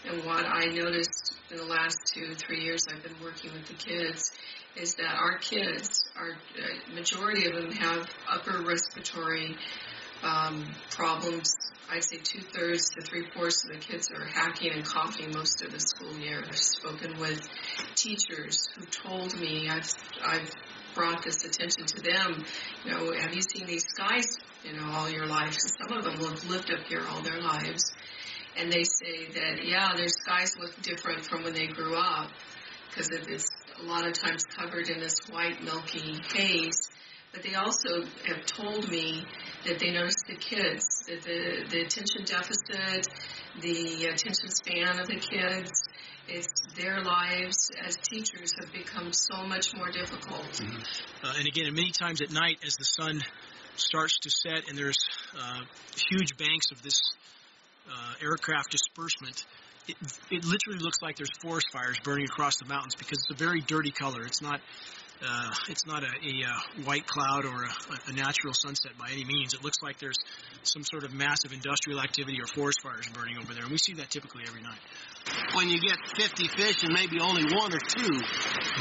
[0.06, 3.74] And what I noticed in the last two, three years I've been working with the
[3.74, 4.32] kids
[4.76, 9.58] is that our kids, our uh, majority of them have upper respiratory
[10.24, 11.56] um, problems.
[11.92, 15.64] I'd say two thirds to three fourths of the kids are hacking and coughing most
[15.64, 16.44] of the school year.
[16.46, 17.42] I've spoken with
[17.96, 19.92] teachers who told me I've
[20.24, 20.52] I've
[20.94, 22.46] brought this attention to them.
[22.86, 24.38] You know, have you seen these skies?
[24.64, 25.56] You know, all your life.
[25.58, 27.92] Some of them have lived up here all their lives,
[28.56, 32.30] and they say that yeah, their skies look different from when they grew up
[32.90, 33.50] because it's
[33.82, 36.90] a lot of times covered in this white milky haze.
[37.32, 39.24] But they also have told me
[39.66, 43.08] that they notice the kids, that the, the attention deficit,
[43.62, 45.84] the attention span of the kids,
[46.28, 50.62] it's their lives as teachers have become so much more difficult.
[51.24, 53.22] Uh, and again, many times at night, as the sun
[53.76, 54.98] starts to set and there's
[55.38, 55.62] uh,
[56.10, 57.00] huge banks of this
[57.90, 59.46] uh, aircraft disbursement,
[59.88, 59.96] it,
[60.30, 63.62] it literally looks like there's forest fires burning across the mountains because it's a very
[63.62, 64.24] dirty color.
[64.24, 64.62] It's not.
[65.22, 69.26] Uh, it's not a, a uh, white cloud or a, a natural sunset by any
[69.26, 69.54] means.
[69.54, 70.18] It looks like there's
[70.64, 73.94] some sort of massive industrial activity or forest fires burning over there, and we see
[73.96, 74.80] that typically every night.
[75.56, 78.22] When you get 50 fish and maybe only one or two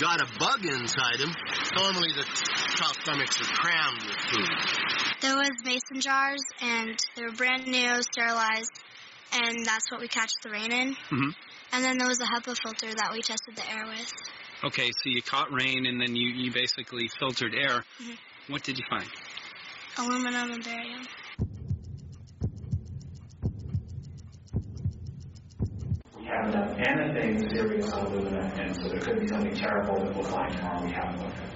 [0.01, 1.35] got a bug inside them,
[1.75, 4.49] normally the trout stomachs are crammed with food.
[5.21, 8.73] There was mason jars, and they were brand new, sterilized,
[9.33, 10.95] and that's what we catch the rain in.
[10.95, 11.31] Mm-hmm.
[11.73, 14.13] And then there was a HEPA filter that we tested the air with.
[14.65, 17.85] Okay, so you caught rain and then you, you basically filtered air.
[18.03, 18.19] Mhm.
[18.49, 19.09] What did you find?
[19.99, 21.07] Aluminum and barium.
[26.19, 30.15] We haven't done anything serious on aluminum, and so there could be something terrible that
[30.15, 31.49] we'll find tomorrow we haven't looked at.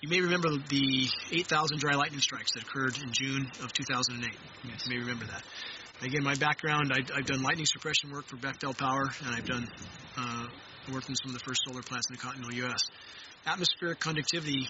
[0.00, 4.34] You may remember the 8,000 dry lightning strikes that occurred in June of 2008.
[4.64, 5.42] You may remember that.
[6.02, 9.68] Again, my background, I, I've done lightning suppression work for Bechtel Power, and I've done
[10.18, 10.46] uh,
[10.92, 12.80] worked in some of the first solar plants in the continental U.S.
[13.46, 14.66] atmospheric conductivity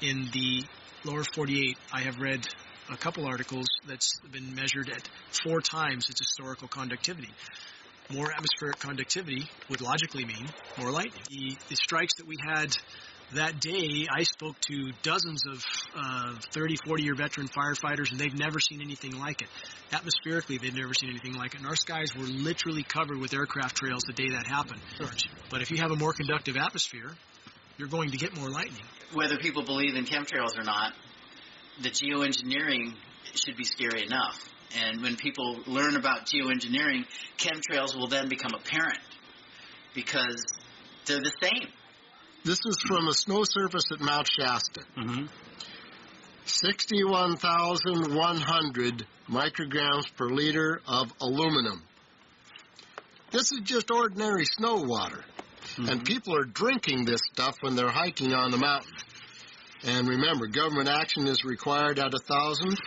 [0.00, 0.62] in the
[1.04, 2.46] lower 48, I have read
[2.92, 5.02] a couple articles that's been measured at
[5.42, 7.30] four times its historical conductivity.
[8.12, 10.48] More atmospheric conductivity would logically mean
[10.78, 11.22] more lightning.
[11.28, 12.70] The, the strikes that we had
[13.34, 15.64] that day, I spoke to dozens of
[15.96, 19.48] uh, 30, 40 year veteran firefighters, and they've never seen anything like it.
[19.92, 21.58] Atmospherically, they've never seen anything like it.
[21.58, 24.80] And our skies were literally covered with aircraft trails the day that happened.
[25.50, 27.10] But if you have a more conductive atmosphere,
[27.76, 28.82] you're going to get more lightning.
[29.12, 30.94] Whether people believe in chemtrails or not,
[31.82, 32.94] the geoengineering
[33.34, 34.48] should be scary enough.
[34.76, 37.04] And when people learn about geoengineering,
[37.38, 38.98] chemtrails will then become apparent
[39.94, 40.44] because
[41.06, 41.68] they're the same.
[42.44, 44.82] This is from a snow surface at Mount Shasta.
[44.96, 45.26] Mm-hmm.
[46.44, 51.82] 61,100 micrograms per liter of aluminum.
[53.30, 55.22] This is just ordinary snow water.
[55.76, 55.88] Mm-hmm.
[55.88, 58.94] And people are drinking this stuff when they're hiking on the mountain.
[59.84, 62.78] And remember, government action is required at a thousand.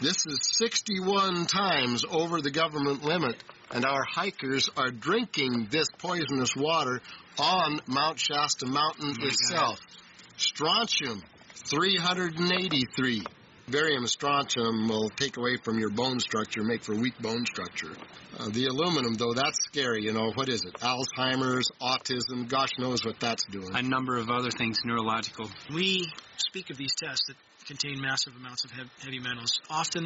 [0.00, 3.34] This is 61 times over the government limit,
[3.72, 7.00] and our hikers are drinking this poisonous water
[7.36, 9.80] on Mount Shasta Mountain oh itself.
[9.80, 10.36] God.
[10.36, 11.24] Strontium,
[11.68, 13.24] 383.
[13.66, 17.90] Barium strontium will take away from your bone structure, make for weak bone structure.
[18.38, 20.04] Uh, the aluminum, though, that's scary.
[20.04, 20.74] You know, what is it?
[20.74, 23.74] Alzheimer's, autism, gosh knows what that's doing.
[23.74, 25.50] A number of other things, neurological.
[25.74, 27.36] We speak of these tests that
[27.68, 29.60] contain massive amounts of heavy metals.
[29.70, 30.04] Often,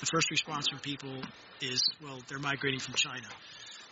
[0.00, 1.22] the first response from people
[1.60, 3.28] is, well, they're migrating from China.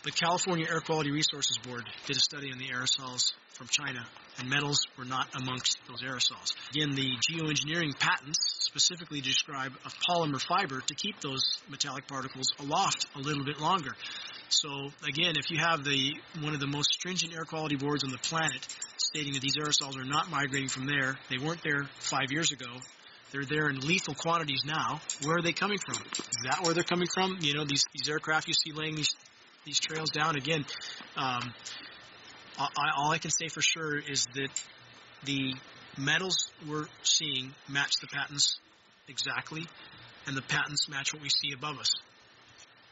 [0.03, 4.03] The California Air Quality Resources Board did a study on the aerosols from China,
[4.39, 6.55] and metals were not amongst those aerosols.
[6.71, 13.05] Again, the geoengineering patents specifically describe a polymer fiber to keep those metallic particles aloft
[13.15, 13.91] a little bit longer.
[14.49, 18.09] So again, if you have the one of the most stringent air quality boards on
[18.09, 18.65] the planet
[18.97, 22.67] stating that these aerosols are not migrating from there, they weren't there five years ago.
[23.31, 24.99] They're there in lethal quantities now.
[25.23, 25.95] Where are they coming from?
[25.95, 27.37] Is that where they're coming from?
[27.41, 29.15] You know, these these aircraft you see laying these
[29.65, 30.35] these trails down.
[30.35, 30.65] Again,
[31.15, 31.53] um,
[32.57, 32.67] I,
[32.97, 34.49] all I can say for sure is that
[35.23, 35.53] the
[35.97, 38.59] metals we're seeing match the patents
[39.07, 39.65] exactly,
[40.27, 41.91] and the patents match what we see above us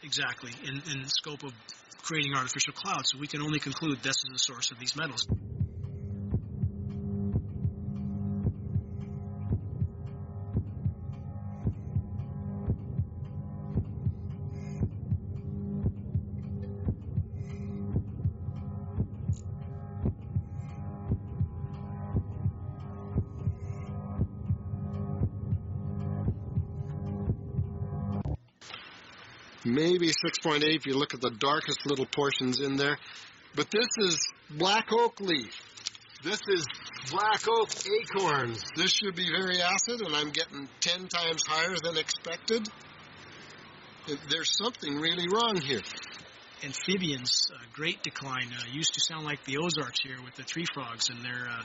[0.04, 1.54] exactly in, in the scope of
[2.02, 3.12] creating artificial clouds.
[3.12, 5.28] So we can only conclude this is the source of these metals.
[29.80, 32.97] Maybe 6.8 if you look at the darkest little portions in there.
[33.55, 34.19] But this is
[34.49, 35.53] black oak leaf.
[36.21, 36.65] This is
[37.09, 37.69] black oak
[38.01, 38.61] acorns.
[38.75, 42.67] This should be very acid, and I'm getting 10 times higher than expected.
[44.30, 45.82] There's something really wrong here.
[46.61, 48.49] Amphibians, uh, great decline.
[48.51, 51.63] Uh, used to sound like the Ozarks here with the tree frogs, and they're uh,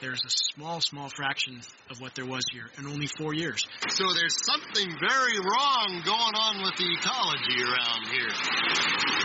[0.00, 3.66] there's a small, small fraction of what there was here in only four years.
[3.88, 8.32] So there's something very wrong going on with the ecology around here.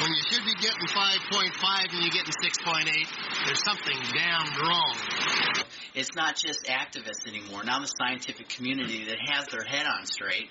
[0.02, 4.96] When you should be getting 5.5 and you're getting 6.8, there's something damn wrong.
[5.94, 7.64] It's not just activists anymore.
[7.64, 10.50] Now the scientific community that has their head on straight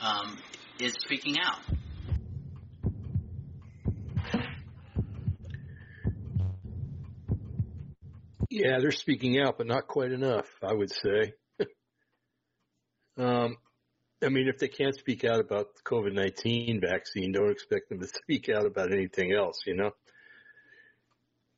[0.00, 0.38] um,
[0.80, 1.60] is speaking out.
[8.54, 11.32] Yeah, they're speaking out, but not quite enough, I would say.
[13.16, 13.56] um,
[14.22, 18.00] I mean, if they can't speak out about the COVID 19 vaccine, don't expect them
[18.00, 19.92] to speak out about anything else, you know?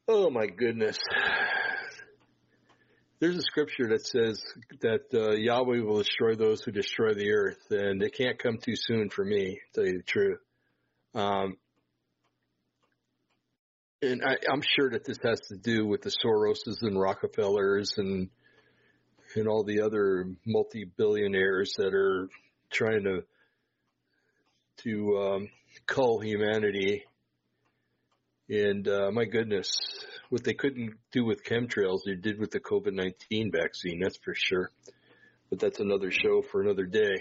[0.06, 0.96] Oh my goodness.
[3.18, 4.44] There's a scripture that says
[4.80, 8.76] that uh, Yahweh will destroy those who destroy the earth, and it can't come too
[8.76, 10.38] soon for me, to tell you the truth.
[11.12, 11.56] Um,
[14.04, 18.28] and I, I'm sure that this has to do with the Soroses and Rockefellers and
[19.36, 22.28] and all the other multi-billionaires that are
[22.70, 23.24] trying to
[24.82, 25.48] to um,
[25.86, 27.04] cull humanity.
[28.48, 29.76] And uh, my goodness,
[30.28, 34.00] what they couldn't do with chemtrails, they did with the COVID-19 vaccine.
[34.02, 34.70] That's for sure.
[35.48, 37.14] But that's another show for another day.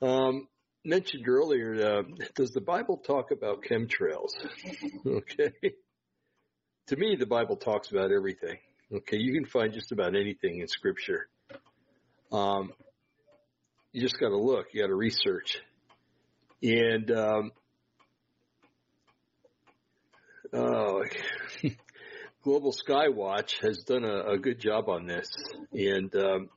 [0.00, 0.48] Um,
[0.84, 2.02] mentioned earlier, uh,
[2.34, 4.30] does the Bible talk about chemtrails?
[5.06, 5.52] Okay.
[6.88, 8.58] to me, the Bible talks about everything.
[8.92, 9.16] Okay.
[9.18, 11.28] You can find just about anything in scripture.
[12.32, 12.72] Um,
[13.92, 14.66] you just got to look.
[14.72, 15.60] You got to research.
[16.62, 17.52] And, um,
[20.52, 21.04] oh,
[22.42, 25.28] Global Sky Watch has done a, a good job on this,
[25.72, 26.48] and um,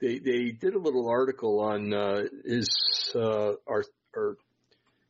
[0.00, 2.68] they they did a little article on uh, is
[3.14, 3.84] uh, our
[4.16, 4.36] our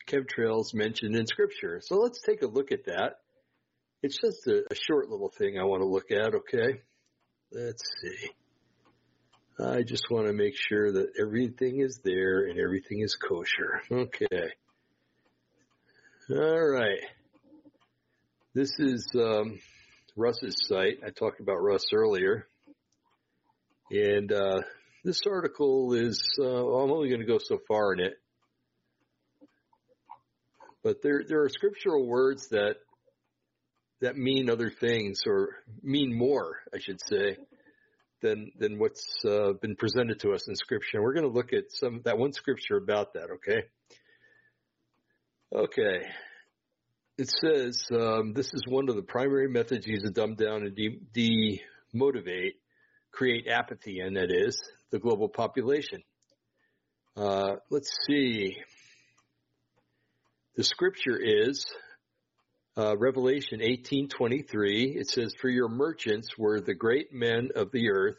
[0.08, 1.80] chemtrails mentioned in Scripture.
[1.82, 3.18] So let's take a look at that.
[4.02, 6.34] It's just a, a short little thing I want to look at.
[6.34, 6.80] Okay,
[7.52, 8.30] let's see.
[9.58, 13.80] I just want to make sure that everything is there and everything is kosher.
[13.90, 14.50] Okay.
[16.28, 17.00] All right.
[18.52, 19.58] This is um,
[20.14, 20.98] Russ's site.
[21.06, 22.46] I talked about Russ earlier.
[23.90, 24.60] And uh,
[25.04, 28.14] this article is, uh, I'm only going to go so far in it.
[30.82, 32.76] But there, there are scriptural words that
[34.02, 37.38] that mean other things or mean more, I should say,
[38.20, 40.98] than than what's uh, been presented to us in Scripture.
[40.98, 43.30] And we're going to look at some that one scripture about that.
[43.36, 43.62] Okay.
[45.52, 46.06] Okay
[47.18, 50.76] it says um, this is one of the primary methods used to dumb down and
[50.76, 51.62] de-
[51.94, 52.54] demotivate,
[53.16, 54.60] create apathy, and that is
[54.90, 56.02] the global population.
[57.16, 58.58] Uh, let's see.
[60.56, 61.64] The scripture is
[62.76, 64.96] uh, Revelation 18:23.
[64.96, 68.18] It says, "For your merchants were the great men of the earth,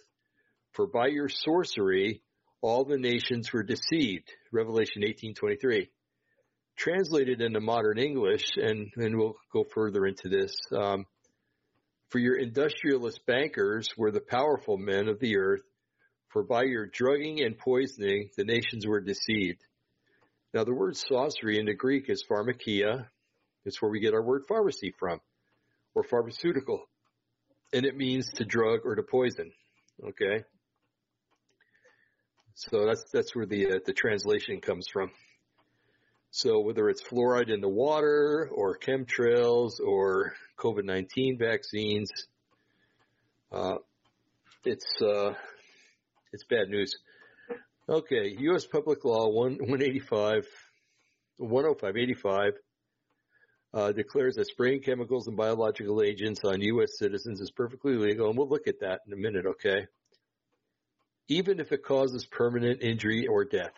[0.73, 2.23] for by your sorcery
[2.61, 5.89] all the nations were deceived." Revelation 18:23
[6.75, 10.55] translated into modern English, and, and we'll go further into this.
[10.71, 11.05] Um,
[12.09, 15.63] for your industrialist bankers were the powerful men of the earth,
[16.29, 19.61] for by your drugging and poisoning the nations were deceived.
[20.53, 23.07] Now the word sorcery in the Greek is pharmakia.
[23.65, 25.19] It's where we get our word pharmacy from,
[25.93, 26.87] or pharmaceutical.
[27.73, 29.51] And it means to drug or to poison.
[30.01, 30.43] Okay?
[32.55, 35.11] So that's, that's where the, uh, the translation comes from.
[36.31, 42.11] So whether it's fluoride in the water or chemtrails or COVID-19 vaccines,
[43.51, 43.75] uh,
[44.65, 45.33] it's, uh,
[46.33, 46.95] it's bad news.
[47.89, 48.35] Okay.
[48.39, 48.65] U.S.
[48.65, 50.45] Public Law 185,
[51.39, 52.53] 10585,
[53.73, 56.97] uh, declares that spraying chemicals and biological agents on U.S.
[56.97, 59.87] citizens is perfectly legal, and we'll look at that in a minute, okay?
[61.29, 63.73] Even if it causes permanent injury or death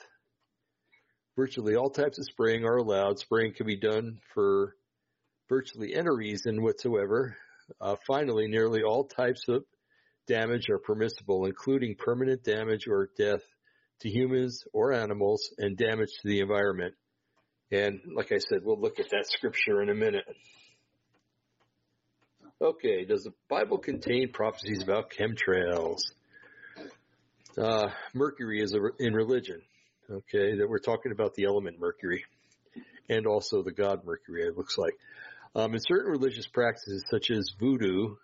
[1.40, 3.18] virtually all types of spraying are allowed.
[3.18, 4.76] Spraying can be done for
[5.48, 7.38] virtually any reason whatsoever.
[7.80, 9.64] Uh, finally, nearly all types of
[10.28, 13.40] damage are permissible, including permanent damage or death
[14.02, 16.94] to humans or animals and damage to the environment.
[17.72, 20.26] And like I said, we'll look at that scripture in a minute.
[22.62, 26.00] Okay, does the Bible contain prophecies about chemtrails?
[27.58, 29.62] Uh, mercury is a, in religion
[30.10, 32.26] okay, that we're talking about the element Mercury
[33.10, 34.98] and also the god Mercury, it looks like.
[35.56, 38.16] Um, in certain religious practices, such as voodoo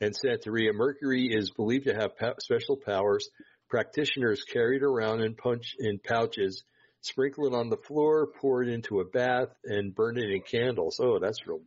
[0.00, 3.30] and Santeria, Mercury is believed to have special powers.
[3.68, 6.62] Practitioners carry it around in punch in pouches,
[7.00, 11.00] sprinkle it on the floor, pour it into a bath, and burn it in candles.
[11.02, 11.62] Oh, that's real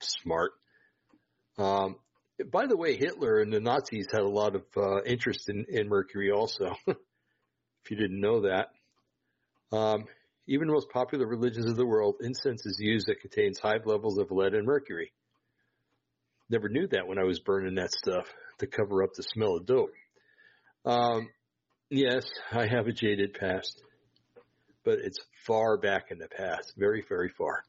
[0.00, 0.52] smart.
[1.58, 1.96] Um,
[2.50, 5.88] by the way, Hitler and the Nazis had a lot of uh, interest in, in
[5.88, 6.74] Mercury also.
[7.84, 8.70] if you didn't know that.
[9.76, 10.04] Um,
[10.46, 14.18] even the most popular religions of the world, incense is used that contains high levels
[14.18, 15.12] of lead and mercury.
[16.50, 18.26] Never knew that when I was burning that stuff
[18.58, 19.92] to cover up the smell of dope.
[20.84, 21.30] Um,
[21.90, 23.82] yes, I have a jaded past,
[24.84, 27.62] but it's far back in the past, very, very far.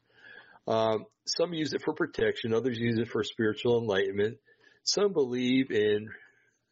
[0.66, 4.38] Um, some use it for protection, others use it for spiritual enlightenment.
[4.82, 6.08] Some believe in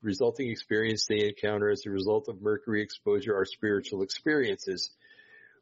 [0.03, 4.90] resulting experience they encounter as a result of mercury exposure are spiritual experiences.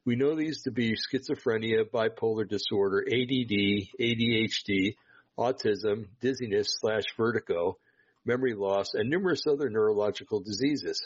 [0.04, 4.96] We know these to be schizophrenia, bipolar disorder, ADD, ADHD,
[5.38, 7.76] autism, dizziness slash vertigo,
[8.24, 11.02] memory loss, and numerous other neurological diseases.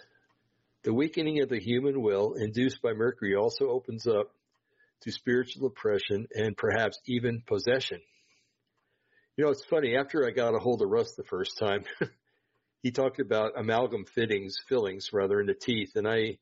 [0.84, 4.30] The weakening of the human will induced by mercury also opens up
[5.02, 8.00] to spiritual oppression and perhaps even possession.
[9.36, 11.84] You know, it's funny, after I got a hold of Russ the first time,
[12.84, 15.92] he talked about amalgam fittings, fillings rather in the teeth.
[15.96, 16.36] And I,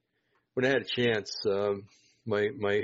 [0.54, 1.84] when I had a chance, um,
[2.26, 2.82] my, my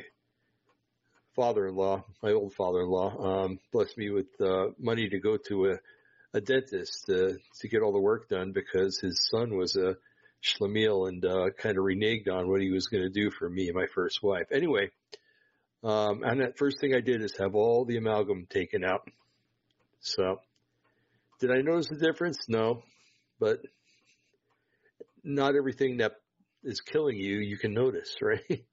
[1.34, 6.40] father-in-law, my old father-in-law, um, blessed me with, uh, money to go to a, a
[6.40, 9.96] dentist to, to get all the work done because his son was a
[10.40, 13.66] schlemiel and, uh, kind of reneged on what he was going to do for me
[13.66, 14.46] and my first wife.
[14.52, 14.88] Anyway,
[15.82, 19.02] um, and that first thing I did is have all the amalgam taken out.
[19.98, 20.42] So,
[21.40, 22.48] did I notice the difference?
[22.48, 22.84] No
[23.39, 23.61] but
[25.24, 26.12] not everything that
[26.64, 28.64] is killing you, you can notice, right?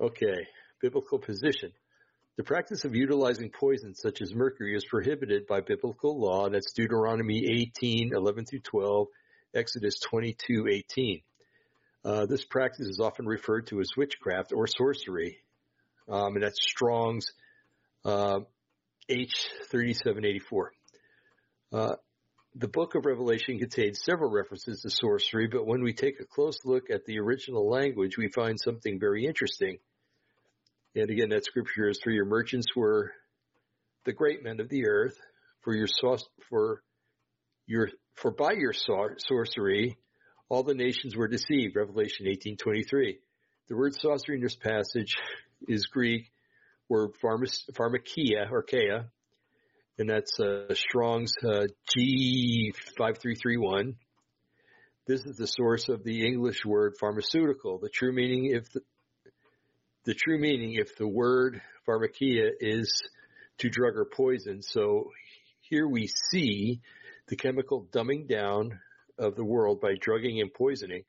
[0.00, 0.46] okay.
[0.80, 1.72] Biblical position.
[2.36, 6.48] The practice of utilizing poisons such as mercury is prohibited by biblical law.
[6.48, 9.08] That's Deuteronomy 18, 11 through 12,
[9.54, 11.20] Exodus 22, 18.
[12.02, 15.36] Uh, this practice is often referred to as witchcraft or sorcery,
[16.08, 17.26] um, and that's Strong's
[18.06, 18.40] uh,
[19.10, 20.40] H3784.
[21.72, 21.96] Uh,
[22.54, 26.58] the book of Revelation contains several references to sorcery, but when we take a close
[26.64, 29.78] look at the original language, we find something very interesting.
[30.94, 33.12] And again, that scripture is for your merchants were
[34.04, 35.16] the great men of the earth,
[35.60, 35.86] for your
[36.48, 36.82] for
[37.66, 39.96] your for by your sorcery
[40.48, 41.76] all the nations were deceived.
[41.76, 43.18] Revelation 18:23.
[43.68, 45.16] The word sorcery in this passage
[45.68, 46.32] is Greek
[46.88, 49.02] word pharmakeia or kea,
[50.00, 53.96] and that's uh, Strong's uh, G5331.
[55.06, 57.78] This is the source of the English word pharmaceutical.
[57.78, 58.80] The true meaning, if the,
[60.06, 63.02] the true meaning, if the word pharmakeia is
[63.58, 64.62] to drug or poison.
[64.62, 65.10] So
[65.60, 66.80] here we see
[67.28, 68.80] the chemical dumbing down
[69.18, 71.04] of the world by drugging and poisoning.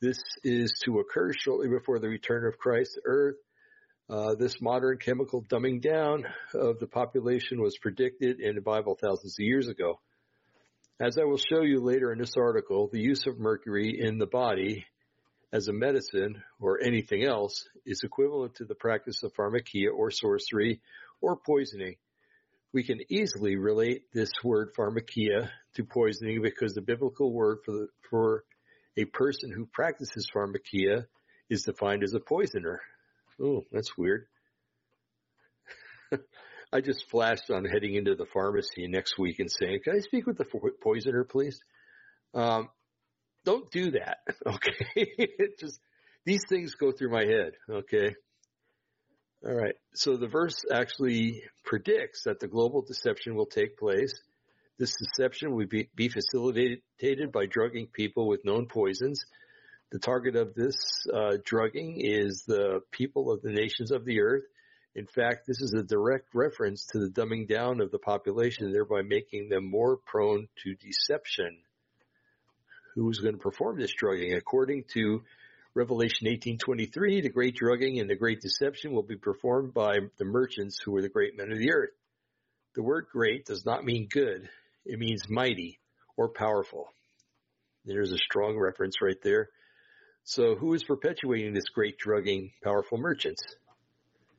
[0.00, 3.36] This is to occur shortly before the return of Christ to earth
[4.08, 9.36] uh, this modern chemical dumbing down of the population was predicted in the Bible thousands
[9.38, 9.98] of years ago.
[11.00, 14.26] As I will show you later in this article, the use of mercury in the
[14.26, 14.86] body
[15.52, 20.80] as a medicine or anything else is equivalent to the practice of pharmakeia or sorcery
[21.20, 21.96] or poisoning.
[22.72, 27.88] We can easily relate this word pharmakeia to poisoning because the biblical word for, the,
[28.08, 28.44] for
[28.96, 31.06] a person who practices pharmakeia
[31.50, 32.80] is defined as a poisoner.
[33.40, 34.26] Oh, that's weird.
[36.72, 40.26] I just flashed on heading into the pharmacy next week and saying, "Can I speak
[40.26, 40.46] with the
[40.82, 41.60] poisoner, please?"
[42.34, 42.68] Um,
[43.44, 44.86] don't do that, okay?
[44.96, 45.78] it just
[46.24, 48.14] these things go through my head, okay?
[49.46, 49.76] All right.
[49.94, 54.12] So the verse actually predicts that the global deception will take place.
[54.78, 59.24] This deception will be, be facilitated by drugging people with known poisons
[59.90, 60.76] the target of this
[61.12, 64.44] uh, drugging is the people of the nations of the earth.
[64.94, 69.02] In fact, this is a direct reference to the dumbing down of the population, thereby
[69.02, 71.58] making them more prone to deception.
[72.94, 74.34] Who's going to perform this drugging?
[74.34, 75.22] According to
[75.74, 80.80] Revelation 18:23, the great drugging and the great deception will be performed by the merchants
[80.82, 81.92] who are the great men of the earth.
[82.74, 84.48] The word great does not mean good.
[84.86, 85.78] It means mighty
[86.16, 86.88] or powerful.
[87.84, 89.50] There's a strong reference right there.
[90.28, 93.44] So who is perpetuating this great drugging powerful merchants?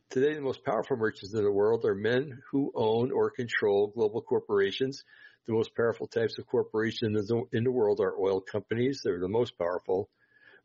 [0.09, 4.21] Today, the most powerful merchants in the world are men who own or control global
[4.21, 5.05] corporations.
[5.45, 8.99] The most powerful types of corporations in the world are oil companies.
[9.01, 10.09] They're the most powerful.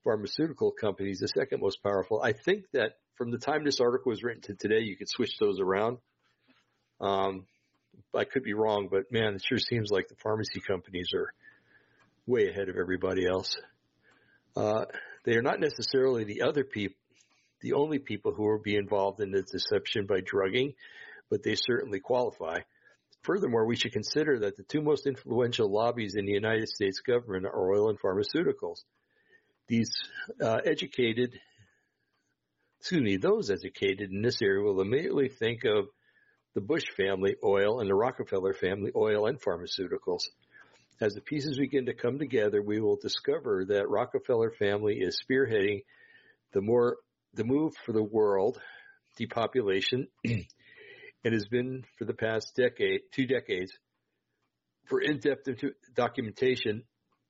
[0.02, 2.20] Pharmaceutical companies, the second most powerful.
[2.20, 5.38] I think that from the time this article was written to today, you could switch
[5.38, 5.98] those around.
[7.00, 7.46] Um,
[8.12, 11.32] I could be wrong, but man, it sure seems like the pharmacy companies are
[12.26, 13.56] way ahead of everybody else.
[14.56, 14.84] Uh,
[15.24, 16.96] they are not necessarily the other people,
[17.60, 20.74] the only people who will be involved in the deception by drugging,
[21.30, 22.60] but they certainly qualify.
[23.22, 27.46] Furthermore, we should consider that the two most influential lobbies in the United States government
[27.46, 28.78] are oil and pharmaceuticals.
[29.68, 29.92] These
[30.40, 31.38] uh, educated,
[32.80, 35.86] excuse me, those educated in this area will immediately think of
[36.54, 40.22] the Bush family, oil, and the Rockefeller family, oil and pharmaceuticals.
[41.02, 45.82] As the pieces begin to come together, we will discover that Rockefeller family is spearheading
[46.52, 46.98] the more
[47.34, 48.60] the move for the world
[49.16, 50.44] depopulation and
[51.24, 53.72] has been for the past decade, two decades.
[54.86, 55.48] For in-depth
[55.96, 56.84] documentation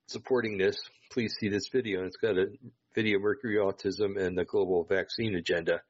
[0.05, 0.77] supporting this,
[1.11, 2.05] please see this video.
[2.05, 2.51] It's got a
[2.93, 5.81] video mercury autism and the global vaccine agenda.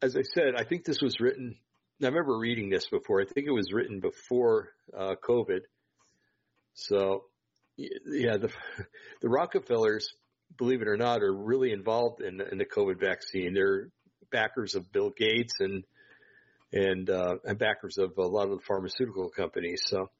[0.00, 1.56] As I said, I think this was written.
[2.00, 3.20] I remember reading this before.
[3.20, 5.62] I think it was written before uh, COVID
[6.74, 7.24] so,
[7.76, 8.50] yeah, the
[9.20, 10.12] the Rockefellers,
[10.56, 13.54] believe it or not, are really involved in in the COVID vaccine.
[13.54, 13.88] They're
[14.30, 15.84] backers of Bill Gates and
[16.72, 19.82] and uh, and backers of a lot of the pharmaceutical companies.
[19.86, 20.10] So,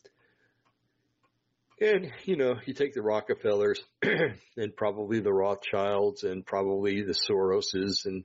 [1.80, 8.06] and you know, you take the Rockefellers and probably the Rothschilds and probably the Soroses
[8.06, 8.24] and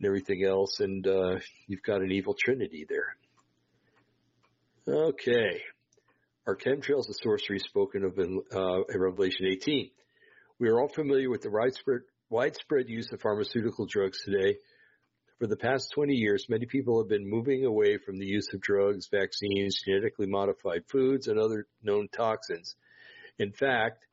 [0.00, 3.16] and everything else, and uh, you've got an evil trinity there.
[4.86, 5.60] Okay
[6.48, 9.90] are chemtrails of sorcery spoken of in, uh, in Revelation 18.
[10.58, 14.56] We are all familiar with the widespread, widespread use of pharmaceutical drugs today.
[15.38, 18.62] For the past 20 years, many people have been moving away from the use of
[18.62, 22.74] drugs, vaccines, genetically modified foods, and other known toxins.
[23.38, 24.06] In fact,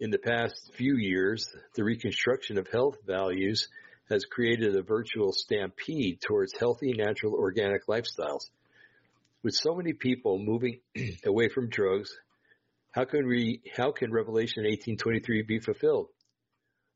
[0.00, 3.68] in the past few years, the reconstruction of health values
[4.10, 8.44] has created a virtual stampede towards healthy, natural, organic lifestyles.
[9.44, 10.80] With so many people moving
[11.24, 12.10] away from drugs,
[12.90, 16.08] how can we, how can Revelation 18:23 be fulfilled?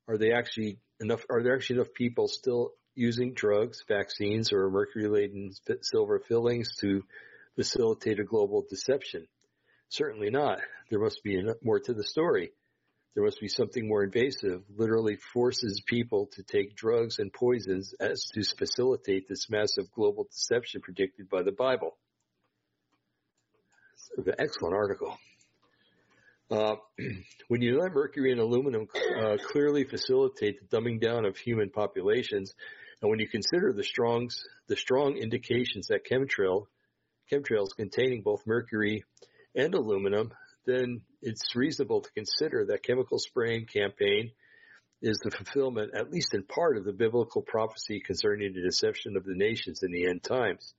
[0.09, 1.25] Are they actually enough?
[1.31, 7.05] Are there actually enough people still using drugs, vaccines, or mercury-laden silver fillings to
[7.55, 9.29] facilitate a global deception?
[9.89, 10.61] Certainly not.
[10.91, 12.51] There must be more to the story.
[13.15, 18.25] There must be something more invasive, literally forces people to take drugs and poisons as
[18.35, 21.99] to facilitate this massive global deception predicted by the Bible.
[24.17, 25.19] An excellent article.
[26.51, 26.77] Uh,
[27.49, 28.87] when you let mercury and aluminum
[29.19, 32.55] uh, clearly facilitate the dumbing down of human populations,
[33.01, 34.29] and when you consider the strong
[34.69, 36.67] the strong indications that chemtrail
[37.31, 39.05] chemtrails containing both mercury
[39.55, 40.33] and aluminum
[40.67, 44.31] then it's reasonable to consider that chemical spraying campaign
[45.01, 49.25] is the fulfillment, at least in part, of the biblical prophecy concerning the deception of
[49.25, 50.75] the nations in the end times.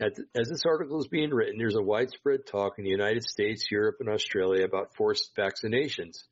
[0.00, 3.96] As this article is being written, there's a widespread talk in the United States, Europe,
[4.00, 6.24] and Australia about forced vaccinations.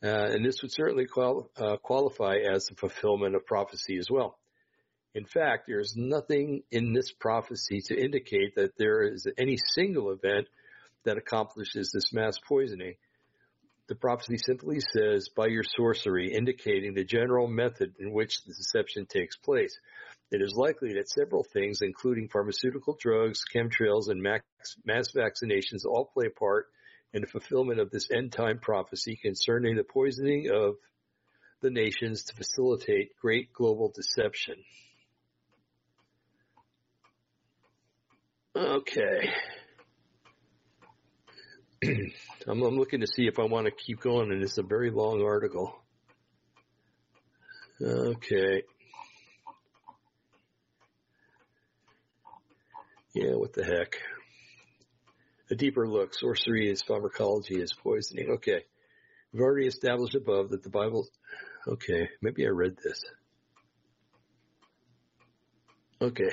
[0.00, 4.38] Uh, and this would certainly qual- uh, qualify as the fulfillment of prophecy as well.
[5.12, 10.12] In fact, there is nothing in this prophecy to indicate that there is any single
[10.12, 10.46] event
[11.02, 12.94] that accomplishes this mass poisoning.
[13.88, 19.06] The prophecy simply says, by your sorcery, indicating the general method in which the deception
[19.06, 19.76] takes place.
[20.30, 26.26] It is likely that several things, including pharmaceutical drugs, chemtrails, and mass, vaccinations, all play
[26.26, 26.66] a part
[27.14, 30.74] in the fulfillment of this end time prophecy concerning the poisoning of
[31.62, 34.56] the nations to facilitate great global deception.
[38.54, 39.30] Okay.
[41.84, 44.90] I'm, I'm, looking to see if I want to keep going, and it's a very
[44.90, 45.74] long article.
[47.80, 48.62] Okay.
[53.20, 53.96] Yeah, what the heck?
[55.50, 56.14] A deeper look.
[56.14, 58.30] Sorcery is pharmacology is poisoning.
[58.34, 58.62] Okay.
[59.32, 61.04] We've already established above that the Bible.
[61.66, 63.02] Okay, maybe I read this.
[66.00, 66.30] Okay,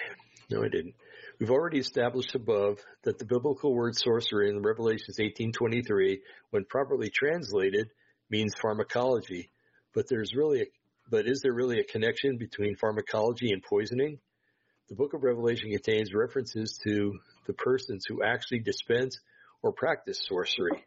[0.51, 0.93] no, I didn't.
[1.39, 6.19] We've already established above that the biblical word sorcery in Revelations 18:23,
[6.51, 7.89] when properly translated,
[8.29, 9.49] means pharmacology.
[9.95, 10.65] But there's really, a,
[11.09, 14.19] but is there really a connection between pharmacology and poisoning?
[14.87, 17.17] The book of Revelation contains references to
[17.47, 19.19] the persons who actually dispense
[19.63, 20.85] or practice sorcery.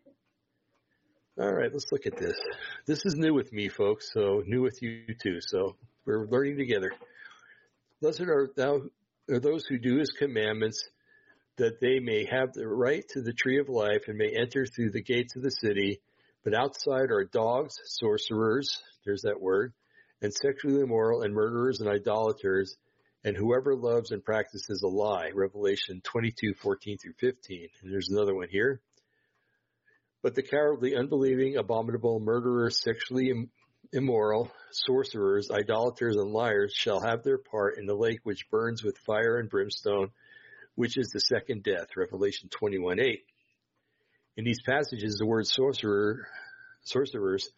[1.36, 2.38] All right, let's look at this.
[2.86, 5.40] This is new with me, folks, so new with you too.
[5.40, 6.92] So we're learning together.
[8.00, 8.82] Blessed are thou
[9.28, 10.88] are those who do his commandments,
[11.56, 14.92] that they may have the right to the tree of life and may enter through
[14.92, 16.00] the gates of the city.
[16.44, 19.72] But outside are dogs, sorcerers, there's that word,
[20.22, 22.76] and sexually immoral and murderers and idolaters,
[23.24, 25.30] and whoever loves and practices a lie.
[25.34, 27.68] Revelation 22, 14 through 15.
[27.82, 28.80] And there's another one here.
[30.22, 33.32] But the cowardly, unbelieving, abominable, murderers, sexually
[33.92, 38.98] immoral, sorcerers, idolaters, and liars shall have their part in the lake which burns with
[38.98, 40.10] fire and brimstone,
[40.74, 41.96] which is the second death.
[41.96, 43.24] Revelation 21 8.
[44.36, 46.26] In these passages, the word sorcerer,
[46.82, 47.48] sorcerers,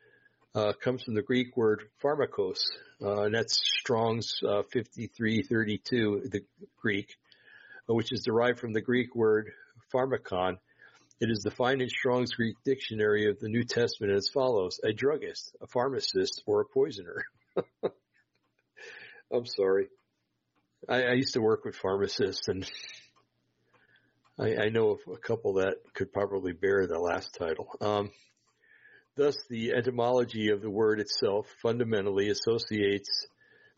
[0.55, 2.61] uh, comes from the Greek word pharmakos,
[3.03, 6.45] uh, and that's Strong's uh, 5332, the
[6.81, 7.17] Greek,
[7.89, 9.53] uh, which is derived from the Greek word
[9.93, 10.59] pharmakon,
[11.21, 15.55] it is defined in Strong's Greek Dictionary of the New Testament as follows a druggist,
[15.61, 17.25] a pharmacist, or a poisoner.
[19.31, 19.89] I'm sorry.
[20.89, 22.67] I, I, used to work with pharmacists, and
[24.39, 27.69] I, I, know of a couple that could probably bear the last title.
[27.83, 28.11] Um,
[29.16, 33.27] thus, the etymology of the word itself fundamentally associates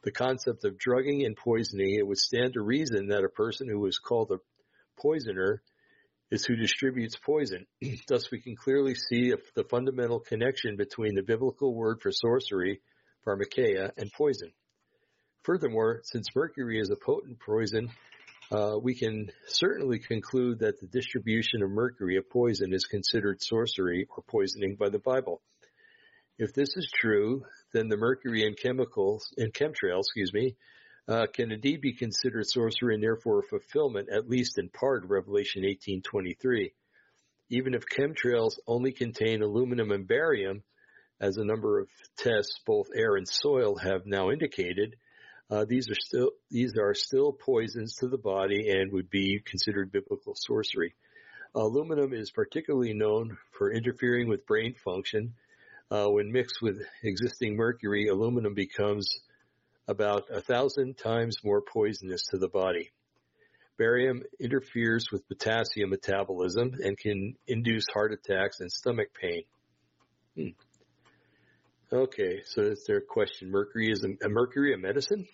[0.02, 1.94] the concept of drugging and poisoning.
[1.94, 4.38] It would stand to reason that a person who is called a
[5.00, 5.62] poisoner
[6.30, 7.66] is who distributes poison.
[8.08, 12.80] Thus, we can clearly see the fundamental connection between the biblical word for sorcery,
[13.26, 14.50] pharmakeia, and poison.
[15.44, 17.90] Furthermore, since mercury is a potent poison,
[18.52, 24.06] uh, we can certainly conclude that the distribution of mercury, a poison, is considered sorcery
[24.14, 25.40] or poisoning by the Bible.
[26.38, 30.56] If this is true, then the mercury in chemicals, in chemtrails, excuse me,
[31.08, 35.10] uh, can indeed be considered sorcery and therefore a fulfillment, at least in part, of
[35.10, 36.74] Revelation 18:23.
[37.48, 40.62] Even if chemtrails only contain aluminum and barium,
[41.20, 41.88] as a number of
[42.18, 44.96] tests, both air and soil, have now indicated,
[45.52, 49.92] uh, these are still these are still poisons to the body and would be considered
[49.92, 50.94] biblical sorcery.
[51.54, 55.34] Aluminum is particularly known for interfering with brain function.
[55.90, 59.18] Uh, when mixed with existing mercury, aluminum becomes
[59.86, 62.90] about a thousand times more poisonous to the body.
[63.76, 69.42] Barium interferes with potassium metabolism and can induce heart attacks and stomach pain.
[70.34, 71.94] Hmm.
[71.94, 73.50] Okay, so that's their question.
[73.50, 75.26] Mercury is a, a mercury a medicine?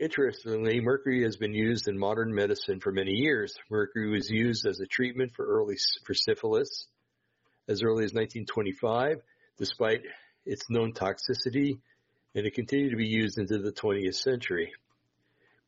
[0.00, 3.54] Interestingly, mercury has been used in modern medicine for many years.
[3.68, 6.86] Mercury was used as a treatment for early for syphilis
[7.68, 9.20] as early as 1925,
[9.58, 10.00] despite
[10.46, 11.80] its known toxicity,
[12.34, 14.72] and it continued to be used into the 20th century.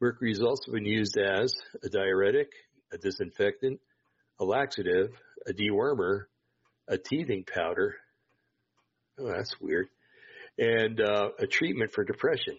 [0.00, 2.48] Mercury has also been used as a diuretic,
[2.90, 3.80] a disinfectant,
[4.40, 5.10] a laxative,
[5.46, 6.24] a dewormer,
[6.88, 7.96] a teething powder.
[9.18, 9.88] Oh, that's weird.
[10.58, 12.56] And uh, a treatment for depression.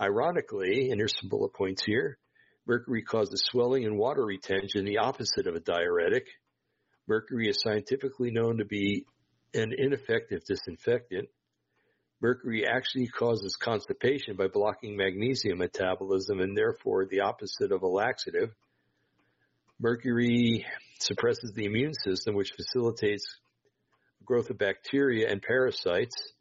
[0.00, 2.18] Ironically, and there's some bullet points here,
[2.66, 6.26] mercury causes swelling and water retention, the opposite of a diuretic.
[7.06, 9.04] Mercury is scientifically known to be
[9.52, 11.28] an ineffective disinfectant.
[12.20, 18.50] Mercury actually causes constipation by blocking magnesium metabolism and therefore the opposite of a laxative.
[19.78, 20.64] Mercury
[20.98, 23.26] suppresses the immune system, which facilitates
[24.24, 26.32] growth of bacteria and parasites.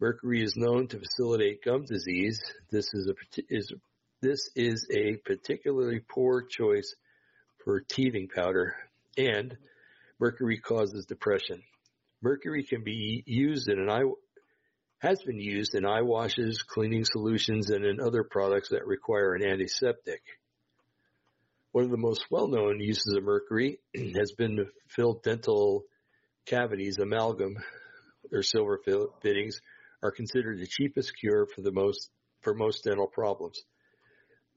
[0.00, 2.40] Mercury is known to facilitate gum disease.
[2.70, 3.70] This is a is
[4.22, 6.94] this is a particularly poor choice
[7.62, 8.76] for teething powder,
[9.18, 9.58] and
[10.18, 11.62] mercury causes depression.
[12.22, 14.04] Mercury can be used in an eye
[15.00, 19.42] has been used in eye washes, cleaning solutions, and in other products that require an
[19.42, 20.22] antiseptic.
[21.72, 23.80] One of the most well-known uses of mercury
[24.16, 25.84] has been to fill dental
[26.46, 26.98] cavities.
[26.98, 27.58] Amalgam
[28.32, 28.80] or silver
[29.22, 29.60] fittings
[30.02, 32.10] are considered the cheapest cure for the most
[32.40, 33.62] for most dental problems.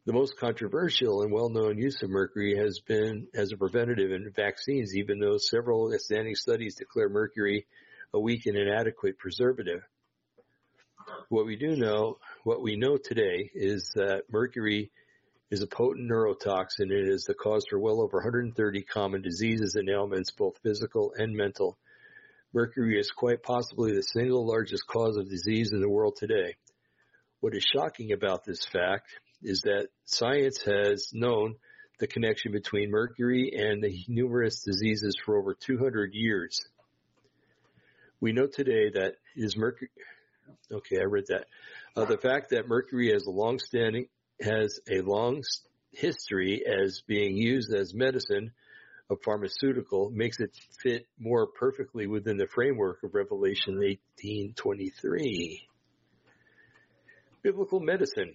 [0.05, 4.95] The most controversial and well-known use of mercury has been as a preventative in vaccines,
[4.95, 7.67] even though several standing studies declare mercury
[8.13, 9.81] a weak and inadequate preservative.
[11.29, 14.91] What we do know, what we know today is that mercury
[15.51, 16.79] is a potent neurotoxin.
[16.79, 21.13] And it is the cause for well over 130 common diseases and ailments, both physical
[21.17, 21.77] and mental.
[22.53, 26.55] Mercury is quite possibly the single largest cause of disease in the world today.
[27.39, 29.07] What is shocking about this fact
[29.41, 31.55] is that science has known
[31.99, 36.61] the connection between mercury and the numerous diseases for over 200 years.
[38.21, 39.89] We know today that is mercury.
[40.71, 41.47] Okay, I read that.
[41.95, 44.07] Uh, the fact that mercury has a long-standing
[44.39, 45.41] has a long
[45.91, 48.51] history as being used as medicine
[49.09, 50.51] of pharmaceutical makes it
[50.81, 55.67] fit more perfectly within the framework of Revelation 18:23.
[57.41, 58.33] Biblical medicine.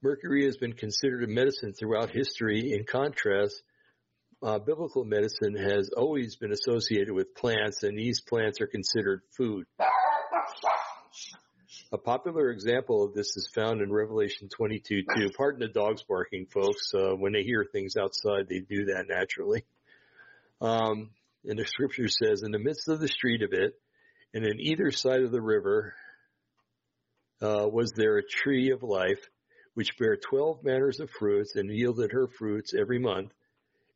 [0.00, 2.72] Mercury has been considered a medicine throughout history.
[2.72, 3.62] In contrast,
[4.42, 9.66] uh, biblical medicine has always been associated with plants, and these plants are considered food.
[11.90, 15.30] A popular example of this is found in Revelation 22 2.
[15.34, 16.92] Pardon the dogs barking, folks.
[16.92, 19.64] Uh, when they hear things outside, they do that naturally.
[20.60, 21.10] Um,
[21.46, 23.72] and the scripture says, in the midst of the street of it,
[24.34, 25.94] and in either side of the river,
[27.40, 29.26] uh, was there a tree of life,
[29.72, 33.32] which bare twelve manners of fruits and yielded her fruits every month.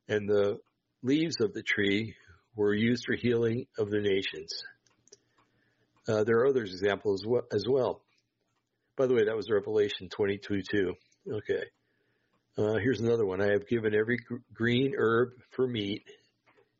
[0.09, 0.61] And the
[1.03, 2.15] leaves of the tree
[2.57, 4.65] were used for healing of the nations.
[6.09, 8.03] Uh, there are other examples as well.
[8.97, 10.95] By the way, that was Revelation 22 2.
[11.35, 11.65] Okay.
[12.59, 13.41] Uh, here's another one.
[13.41, 16.05] I have given every gr- green herb for meat,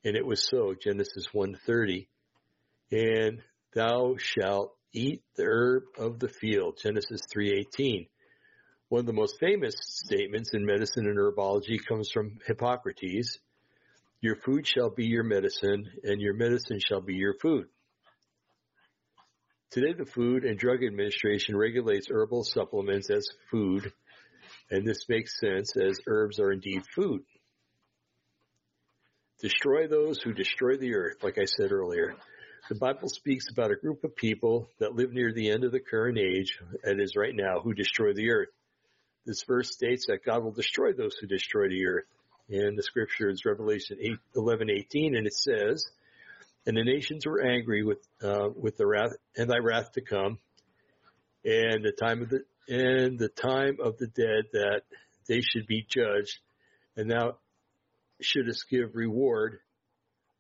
[0.05, 0.75] and it was so.
[0.75, 2.09] Genesis 1:30.
[2.91, 3.43] And
[3.73, 6.79] thou shalt eat the herb of the field.
[6.83, 8.09] Genesis 3:18.
[8.89, 13.39] One of the most famous statements in medicine and herbology comes from Hippocrates.
[14.21, 17.69] Your food shall be your medicine, and your medicine shall be your food.
[19.73, 23.91] Today, the Food and Drug Administration regulates herbal supplements as food,
[24.71, 27.23] and this makes sense as herbs are indeed food.
[29.41, 32.15] Destroy those who destroy the earth, like I said earlier.
[32.69, 35.81] The Bible speaks about a group of people that live near the end of the
[35.81, 38.51] current age, that is right now, who destroy the earth.
[39.25, 42.05] This verse states that God will destroy those who destroy the earth.
[42.51, 45.87] And the scripture is Revelation 8, 11, 18, and it says,
[46.67, 50.39] and the nations were angry with uh, with the wrath and thy wrath to come,
[51.45, 54.83] and the time of the and the time of the dead that
[55.29, 56.39] they should be judged,
[56.97, 57.37] and thou
[58.21, 59.59] shouldest give reward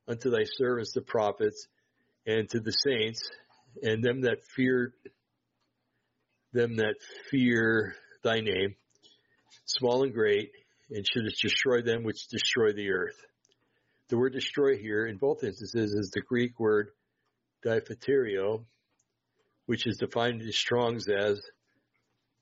[0.06, 1.66] unto thy servants the prophets
[2.26, 3.28] and to the saints.
[3.82, 4.92] And them that fear
[6.52, 6.96] them that
[7.30, 8.76] fear thy name,
[9.64, 10.50] small and great,
[10.90, 13.16] and shouldest destroy them which destroy the earth.
[14.12, 16.90] The word destroy here in both instances is the Greek word
[17.62, 18.66] diaphtheiro,
[19.64, 21.40] which is defined in Strong's as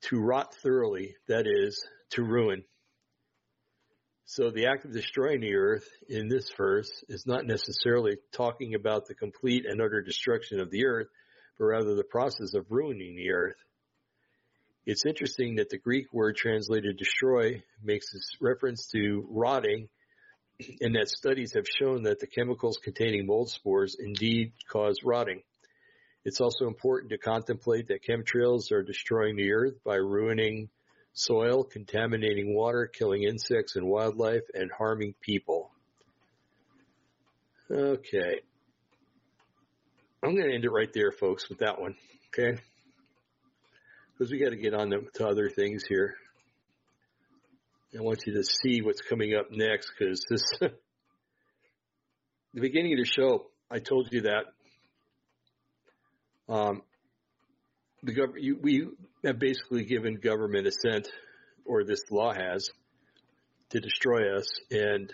[0.09, 1.81] to rot thoroughly, that is,
[2.15, 2.65] to ruin.
[4.25, 9.07] So the act of destroying the earth in this verse is not necessarily talking about
[9.07, 11.07] the complete and utter destruction of the earth,
[11.57, 13.63] but rather the process of ruining the earth.
[14.87, 19.89] It's interesting that the Greek word translated destroy makes this reference to rotting
[20.81, 25.43] and that studies have shown that the chemicals containing mold spores indeed cause rotting.
[26.25, 30.69] It's also important to contemplate that chemtrails are destroying the earth by ruining
[31.13, 35.71] soil, contaminating water, killing insects and wildlife, and harming people.
[37.71, 38.41] Okay.
[40.23, 41.97] I'm going to end it right there, folks, with that one.
[42.29, 42.61] Okay?
[44.13, 46.17] Because we got to get on to, other things here.
[47.99, 50.71] I want you to see what's coming up next because this, the
[52.61, 54.45] beginning of the show, I told you that
[56.49, 56.83] um,
[58.05, 58.87] the gov- you, we
[59.25, 61.09] have basically given government assent,
[61.65, 62.71] or this law has,
[63.71, 65.13] to destroy us, and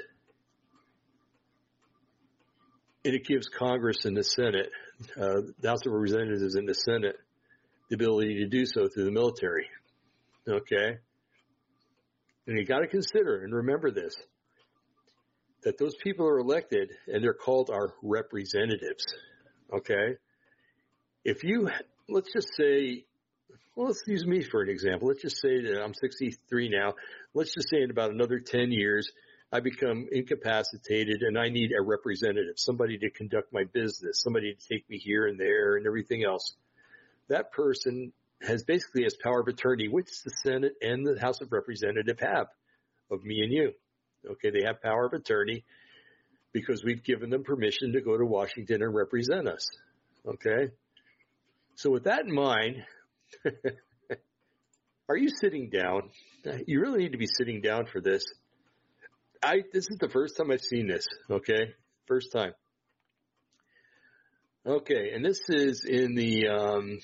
[3.04, 4.70] and it gives Congress and the Senate,
[5.18, 7.16] uh, the House of Representatives and the Senate,
[7.88, 9.68] the ability to do so through the military.
[10.48, 10.98] Okay,
[12.46, 14.14] and you got to consider and remember this:
[15.62, 19.04] that those people are elected and they're called our representatives.
[19.72, 20.16] Okay,
[21.24, 21.68] if you
[22.08, 23.04] let's just say,
[23.74, 25.08] well, let's use me for an example.
[25.08, 26.94] Let's just say that I'm 63 now.
[27.34, 29.10] Let's just say in about another 10 years,
[29.52, 34.68] I become incapacitated and I need a representative, somebody to conduct my business, somebody to
[34.74, 36.56] take me here and there and everything else.
[37.28, 41.52] That person has basically has power of attorney, which the Senate and the House of
[41.52, 42.46] Representatives have
[43.10, 43.72] of me and you.
[44.28, 45.64] Okay, they have power of attorney
[46.52, 49.68] because we've given them permission to go to Washington and represent us.
[50.26, 50.72] Okay?
[51.76, 52.82] So with that in mind,
[55.08, 56.10] are you sitting down?
[56.66, 58.24] You really need to be sitting down for this.
[59.42, 61.06] I this is the first time I've seen this.
[61.30, 61.74] Okay,
[62.06, 62.52] first time.
[64.66, 66.98] Okay, and this is in the um,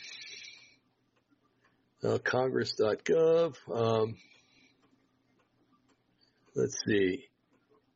[2.05, 3.57] uh, Congress.gov.
[3.73, 4.17] Um,
[6.55, 7.25] let's see,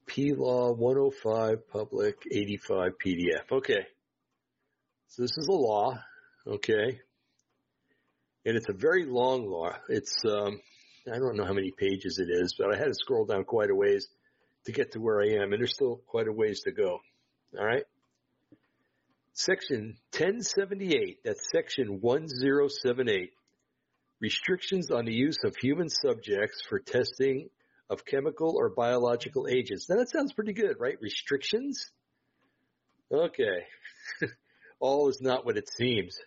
[0.06, 3.52] P Law 105 Public 85 PDF.
[3.52, 3.86] Okay,
[5.08, 5.98] so this is a law.
[6.46, 7.00] Okay,
[8.44, 9.72] and it's a very long law.
[9.88, 10.60] It's um,
[11.12, 13.70] I don't know how many pages it is, but I had to scroll down quite
[13.70, 14.08] a ways
[14.66, 17.00] to get to where I am, and there's still quite a ways to go.
[17.58, 17.84] All right.
[19.32, 23.32] Section 1078, that's section 1078,
[24.20, 27.48] restrictions on the use of human subjects for testing
[27.88, 29.88] of chemical or biological agents.
[29.88, 30.96] Now that sounds pretty good, right?
[31.00, 31.90] Restrictions?
[33.12, 33.66] Okay.
[34.80, 36.18] All is not what it seems.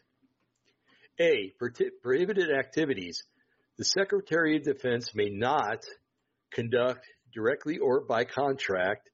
[1.19, 1.53] A.
[2.01, 3.23] Prohibited activities.
[3.77, 5.83] The Secretary of Defense may not
[6.51, 9.09] conduct directly or by contract.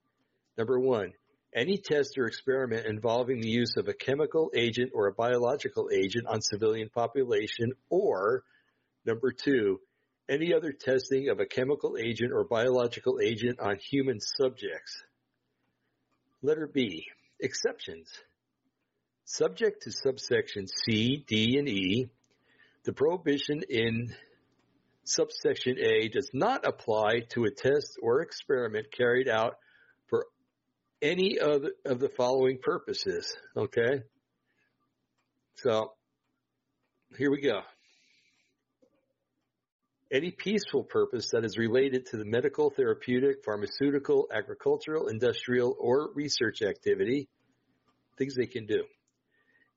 [0.57, 1.14] Number one,
[1.56, 6.27] any test or experiment involving the use of a chemical agent or a biological agent
[6.27, 8.43] on civilian population or
[9.06, 9.80] number two,
[10.27, 15.03] any other testing of a chemical agent or biological agent on human subjects.
[16.41, 17.06] Letter B,
[17.40, 18.10] exceptions.
[19.26, 22.10] Subject to subsection C, D, and E,
[22.84, 24.14] the prohibition in
[25.03, 29.57] subsection A does not apply to a test or experiment carried out
[30.07, 30.27] for
[31.02, 33.36] any of the, of the following purposes.
[33.56, 34.03] Okay?
[35.56, 35.94] So,
[37.18, 37.61] here we go.
[40.16, 46.62] Any peaceful purpose that is related to the medical, therapeutic, pharmaceutical, agricultural, industrial, or research
[46.62, 47.28] activity,
[48.18, 48.86] things they can do.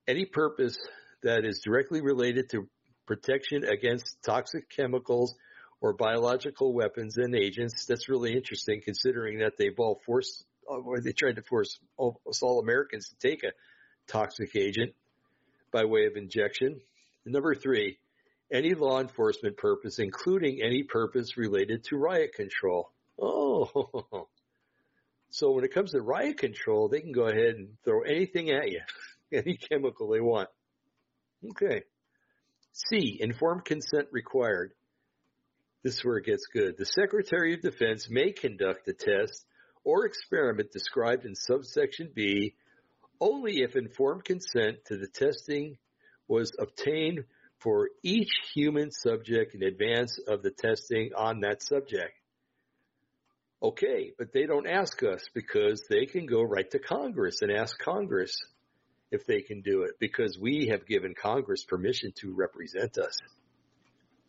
[0.07, 0.79] Any purpose
[1.25, 2.69] that is directly related to
[3.05, 5.35] protection against toxic chemicals
[5.81, 7.87] or biological weapons and agents.
[7.87, 12.61] That's really interesting considering that they've all forced, or they tried to force all, all
[12.61, 13.51] Americans to take a
[14.07, 14.95] toxic agent
[15.73, 16.81] by way of injection.
[17.27, 17.99] Number three,
[18.51, 22.91] any law enforcement purpose, including any purpose related to riot control.
[23.21, 24.29] Oh,
[25.31, 28.71] so when it comes to riot control, they can go ahead and throw anything at
[28.71, 28.81] you,
[29.33, 30.49] any chemical they want.
[31.51, 31.83] Okay.
[32.73, 33.19] C.
[33.21, 34.73] Informed consent required.
[35.83, 36.77] This is where it gets good.
[36.77, 39.45] The Secretary of Defense may conduct a test
[39.85, 42.55] or experiment described in subsection B
[43.21, 45.77] only if informed consent to the testing
[46.27, 47.25] was obtained
[47.61, 52.15] for each human subject in advance of the testing on that subject.
[53.61, 57.77] Okay, but they don't ask us because they can go right to Congress and ask
[57.79, 58.39] Congress
[59.11, 63.19] if they can do it because we have given Congress permission to represent us.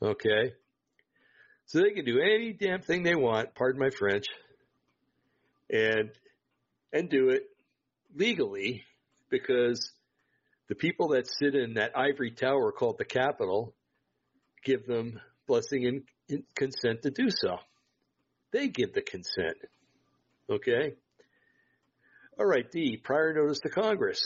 [0.01, 0.53] Okay?
[1.68, 4.26] So they can do any damn thing they want, pardon my French,
[5.69, 6.10] and
[6.91, 7.43] and do it
[8.15, 8.84] legally
[9.30, 9.91] because
[10.69, 13.73] the people that sit in that ivory tower called the Capitol
[14.63, 17.57] give them blessing and, consent to do so.
[18.51, 19.57] They give the consent.
[20.47, 20.93] Okay?
[22.39, 24.25] All right, D, prior notice to Congress.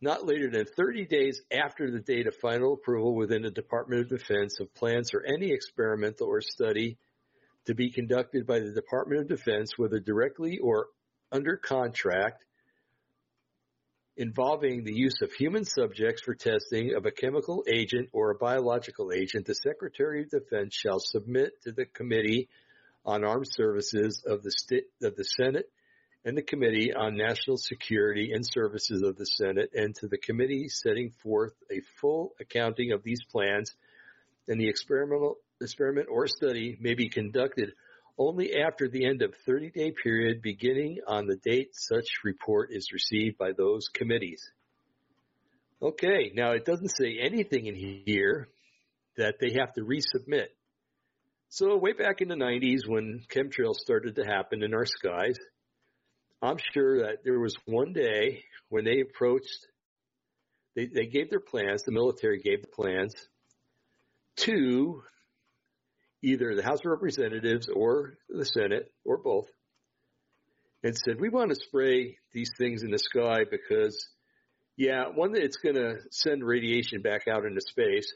[0.00, 4.18] Not later than 30 days after the date of final approval within the Department of
[4.18, 6.98] Defense of plans for any experimental or study
[7.64, 10.86] to be conducted by the Department of Defense, whether directly or
[11.32, 12.44] under contract,
[14.16, 19.12] involving the use of human subjects for testing of a chemical agent or a biological
[19.12, 22.48] agent, the Secretary of Defense shall submit to the Committee
[23.04, 25.70] on Armed Services of the, St- of the Senate
[26.24, 30.68] and the Committee on National Security and Services of the Senate and to the committee
[30.68, 33.74] setting forth a full accounting of these plans
[34.48, 37.72] and the experimental experiment or study may be conducted
[38.18, 42.92] only after the end of 30 day period beginning on the date such report is
[42.92, 44.50] received by those committees.
[45.82, 48.48] Okay, now it doesn't say anything in here
[49.16, 50.46] that they have to resubmit.
[51.48, 55.36] So way back in the 90s when chemtrails started to happen in our skies,
[56.42, 59.66] I'm sure that there was one day when they approached,
[60.74, 63.14] they, they gave their plans, the military gave the plans
[64.36, 65.02] to
[66.26, 69.46] either the House of Representatives or the Senate or both
[70.82, 74.08] and said, we want to spray these things in the sky because,
[74.76, 78.12] yeah, one, it's going to send radiation back out into space,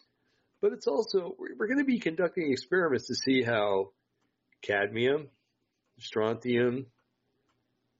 [0.60, 3.90] but it's also, we're going to be conducting experiments to see how
[4.62, 5.28] cadmium,
[5.98, 6.86] strontium,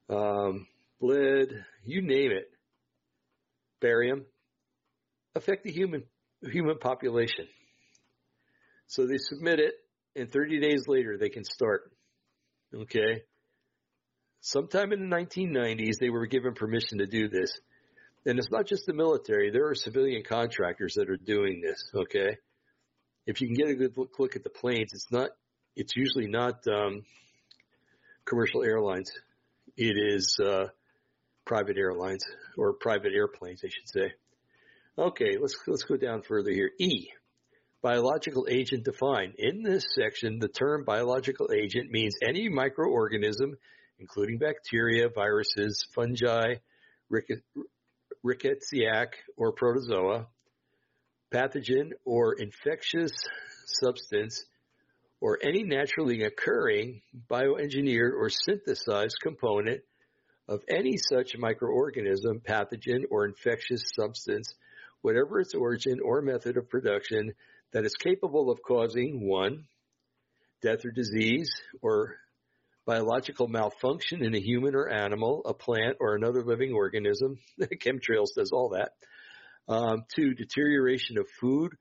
[0.09, 0.67] um,
[1.01, 1.49] lead,
[1.85, 2.51] you name it,
[3.81, 4.25] barium,
[5.35, 6.03] affect the human
[6.43, 7.47] human population.
[8.87, 9.75] So they submit it,
[10.17, 11.91] and 30 days later they can start.
[12.75, 13.23] Okay.
[14.41, 17.59] Sometime in the 1990s, they were given permission to do this.
[18.27, 19.51] And it's not just the military.
[19.51, 21.91] There are civilian contractors that are doing this.
[21.95, 22.37] Okay.
[23.27, 25.31] If you can get a good look, look at the planes, it's not,
[25.77, 27.03] it's usually not, um,
[28.25, 29.11] commercial airlines.
[29.77, 30.69] It is, uh,
[31.45, 32.25] private airlines
[32.57, 34.13] or private airplanes, I should say.
[34.97, 36.71] Okay, let's let's go down further here.
[36.79, 37.09] E,
[37.83, 39.35] biological agent defined.
[39.39, 43.55] In this section, the term biological agent means any microorganism,
[43.99, 46.55] including bacteria, viruses, fungi,
[48.25, 50.27] rickettsia or protozoa,
[51.33, 53.13] pathogen or infectious
[53.67, 54.45] substance,
[55.21, 59.83] or any naturally occurring bioengineered or synthesized component
[60.49, 64.55] of any such microorganism, pathogen, or infectious substance,
[65.03, 67.33] whatever its origin or method of production,
[67.73, 69.65] that is capable of causing one,
[70.63, 71.51] death or disease,
[71.83, 72.17] or
[72.87, 77.39] biological malfunction in a human or animal, a plant, or another living organism.
[77.61, 78.93] Chemtrails does all that.
[79.69, 81.73] Um, two, deterioration of food,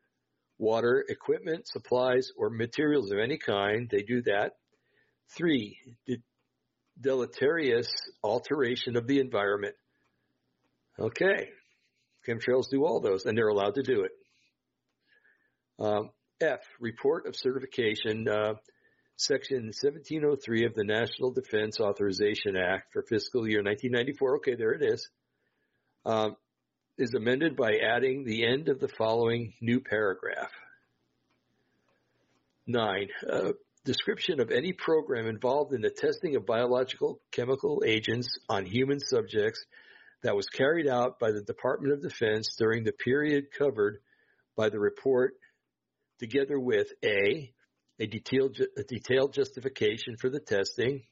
[0.60, 3.90] water, equipment, supplies, or materials of any kind.
[3.90, 4.52] They do that.
[5.36, 6.22] Three, de-
[7.02, 7.88] deleterious
[8.24, 9.76] alteration of the environment.
[11.00, 11.50] Okay.
[12.28, 14.12] Chemtrails do all those, and they're allowed to do it.
[15.80, 16.10] Um,
[16.42, 18.54] F, report of certification, uh,
[19.16, 24.38] section 1703 of the National Defense Authorization Act for fiscal year 1994.
[24.38, 25.10] Okay, there it is.
[26.06, 26.36] Um,
[26.98, 30.52] is amended by adding the end of the following new paragraph.
[32.68, 33.54] Nine, uh,
[33.86, 39.64] description of any program involved in the testing of biological chemical agents on human subjects
[40.24, 44.00] that was carried out by the Department of Defense during the period covered
[44.58, 45.36] by the report
[46.20, 47.52] together with A,
[48.00, 51.04] a detailed, a detailed justification for the testing,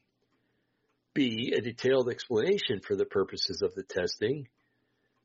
[1.14, 4.48] B, a detailed explanation for the purposes of the testing,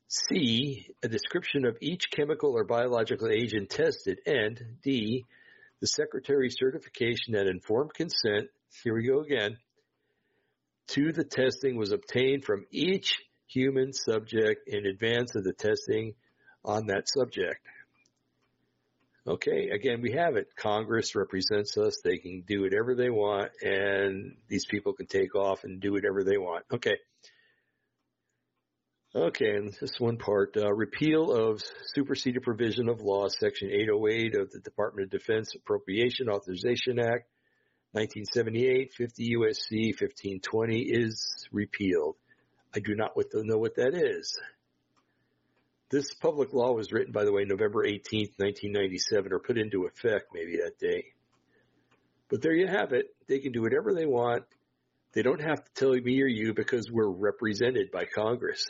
[0.08, 5.26] C, a description of each chemical or biological agent tested, and D,
[5.80, 8.50] the Secretary's certification that informed consent,
[8.84, 9.58] here we go again,
[10.88, 16.14] to the testing was obtained from each human subject in advance of the testing
[16.64, 17.60] on that subject.
[19.26, 20.50] Okay, again, we have it.
[20.58, 22.00] Congress represents us.
[22.04, 26.26] They can do whatever they want, and these people can take off and do whatever
[26.26, 26.66] they want.
[26.74, 26.98] Okay.
[29.16, 31.62] Okay, and this one part, uh, repeal of
[31.94, 37.30] superseded provision of law, section 808 of the Department of Defense Appropriation Authorization Act,
[37.92, 42.16] 1978, 50 USC 1520 is repealed.
[42.76, 44.38] I do not know what that is.
[45.94, 50.30] This public law was written, by the way, November 18th, 1997, or put into effect
[50.34, 51.14] maybe that day.
[52.32, 53.16] But there you have it.
[53.28, 54.46] They can do whatever they want.
[55.14, 58.66] They don't have to tell me or you because we're represented by Congress.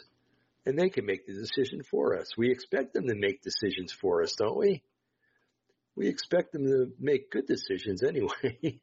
[0.65, 2.35] And they can make the decision for us.
[2.37, 4.83] We expect them to make decisions for us, don't we?
[5.95, 8.59] We expect them to make good decisions anyway.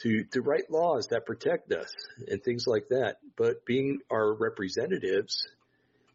[0.00, 1.94] to, to write laws that protect us
[2.26, 3.18] and things like that.
[3.36, 5.46] But being our representatives,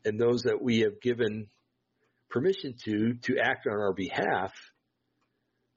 [0.05, 1.47] and those that we have given
[2.29, 4.53] permission to to act on our behalf,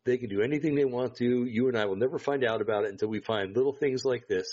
[0.04, 1.44] they can do anything they want to.
[1.44, 4.28] You and I will never find out about it until we find little things like
[4.28, 4.46] this.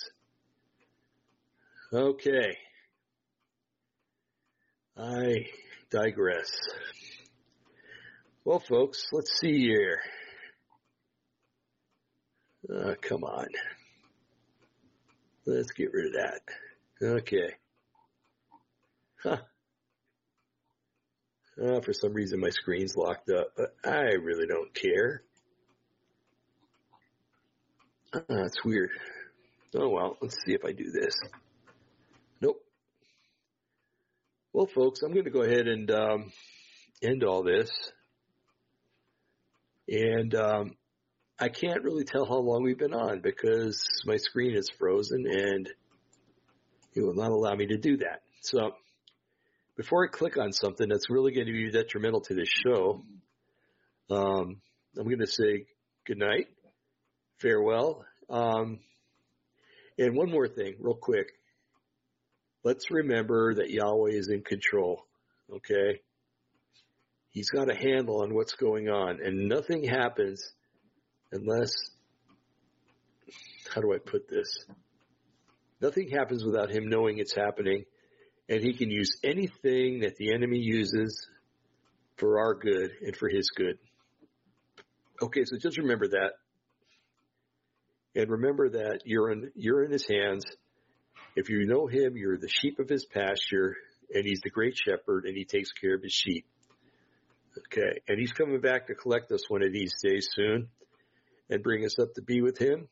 [1.93, 2.57] Okay.
[4.97, 5.45] I
[5.89, 6.51] digress.
[8.43, 9.99] Well, folks, let's see here.
[12.73, 13.47] Uh, come on.
[15.45, 16.41] Let's get rid of that.
[17.01, 17.55] Okay.
[19.21, 19.37] Huh.
[21.61, 25.23] Uh, for some reason my screen's locked up, but I really don't care.
[28.13, 28.89] Uh, that's weird.
[29.73, 31.17] Oh well, let's see if I do this.
[32.41, 32.61] Nope.
[34.51, 36.31] Well, folks, I'm going to go ahead and um,
[37.01, 37.69] end all this.
[39.87, 40.75] And um,
[41.39, 45.69] I can't really tell how long we've been on because my screen is frozen and
[46.95, 48.21] it will not allow me to do that.
[48.41, 48.71] So
[49.75, 53.03] before I click on something that's really going to be detrimental to this show,
[54.09, 54.61] um,
[54.97, 55.65] I'm going to say
[56.05, 56.47] good night,
[57.39, 58.05] farewell.
[58.29, 58.79] Um,
[59.97, 61.27] and one more thing, real quick.
[62.63, 65.05] Let's remember that Yahweh is in control.
[65.53, 66.01] Okay?
[67.31, 70.53] He's got a handle on what's going on, and nothing happens
[71.31, 71.73] unless,
[73.73, 74.65] how do I put this?
[75.81, 77.83] Nothing happens without him knowing it's happening
[78.47, 81.27] and he can use anything that the enemy uses
[82.17, 83.77] for our good and for his good.
[85.21, 86.33] Okay, so just remember that.
[88.15, 90.45] And remember that you're in, you're in his hands.
[91.35, 93.75] If you know him, you're the sheep of his pasture,
[94.13, 96.45] and he's the great shepherd, and he takes care of his sheep.
[97.57, 100.67] Okay, and he's coming back to collect us one of these days soon
[101.49, 102.87] and bring us up to be with him.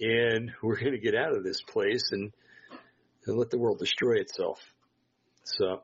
[0.00, 2.32] And we're going to get out of this place and,
[3.26, 4.60] and let the world destroy itself.
[5.56, 5.82] So,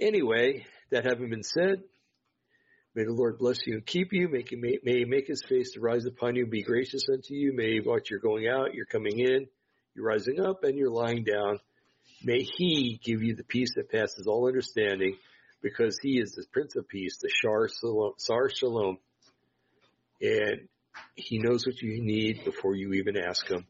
[0.00, 1.82] anyway, that having been said,
[2.94, 4.28] may the Lord bless you and keep you.
[4.28, 4.44] May,
[4.82, 7.52] may he make his face to rise upon you and be gracious unto you.
[7.54, 9.46] May what you're going out, you're coming in,
[9.94, 11.60] you're rising up, and you're lying down.
[12.24, 15.16] May he give you the peace that passes all understanding
[15.62, 18.98] because he is the Prince of Peace, the Shar Shalom, Sar Shalom.
[20.20, 20.68] And
[21.14, 23.66] he knows what you need before you even ask him.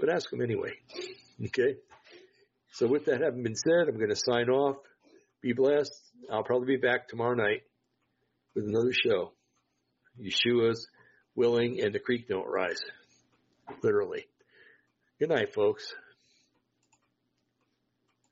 [0.00, 0.74] But ask him anyway.
[1.44, 1.76] Okay?
[2.76, 4.76] So with that having been said, I'm going to sign off.
[5.40, 5.94] Be blessed.
[6.30, 7.62] I'll probably be back tomorrow night
[8.54, 9.32] with another show.
[10.20, 10.86] Yeshua's
[11.34, 12.82] willing and the creek don't rise.
[13.82, 14.26] Literally.
[15.18, 15.94] Good night, folks.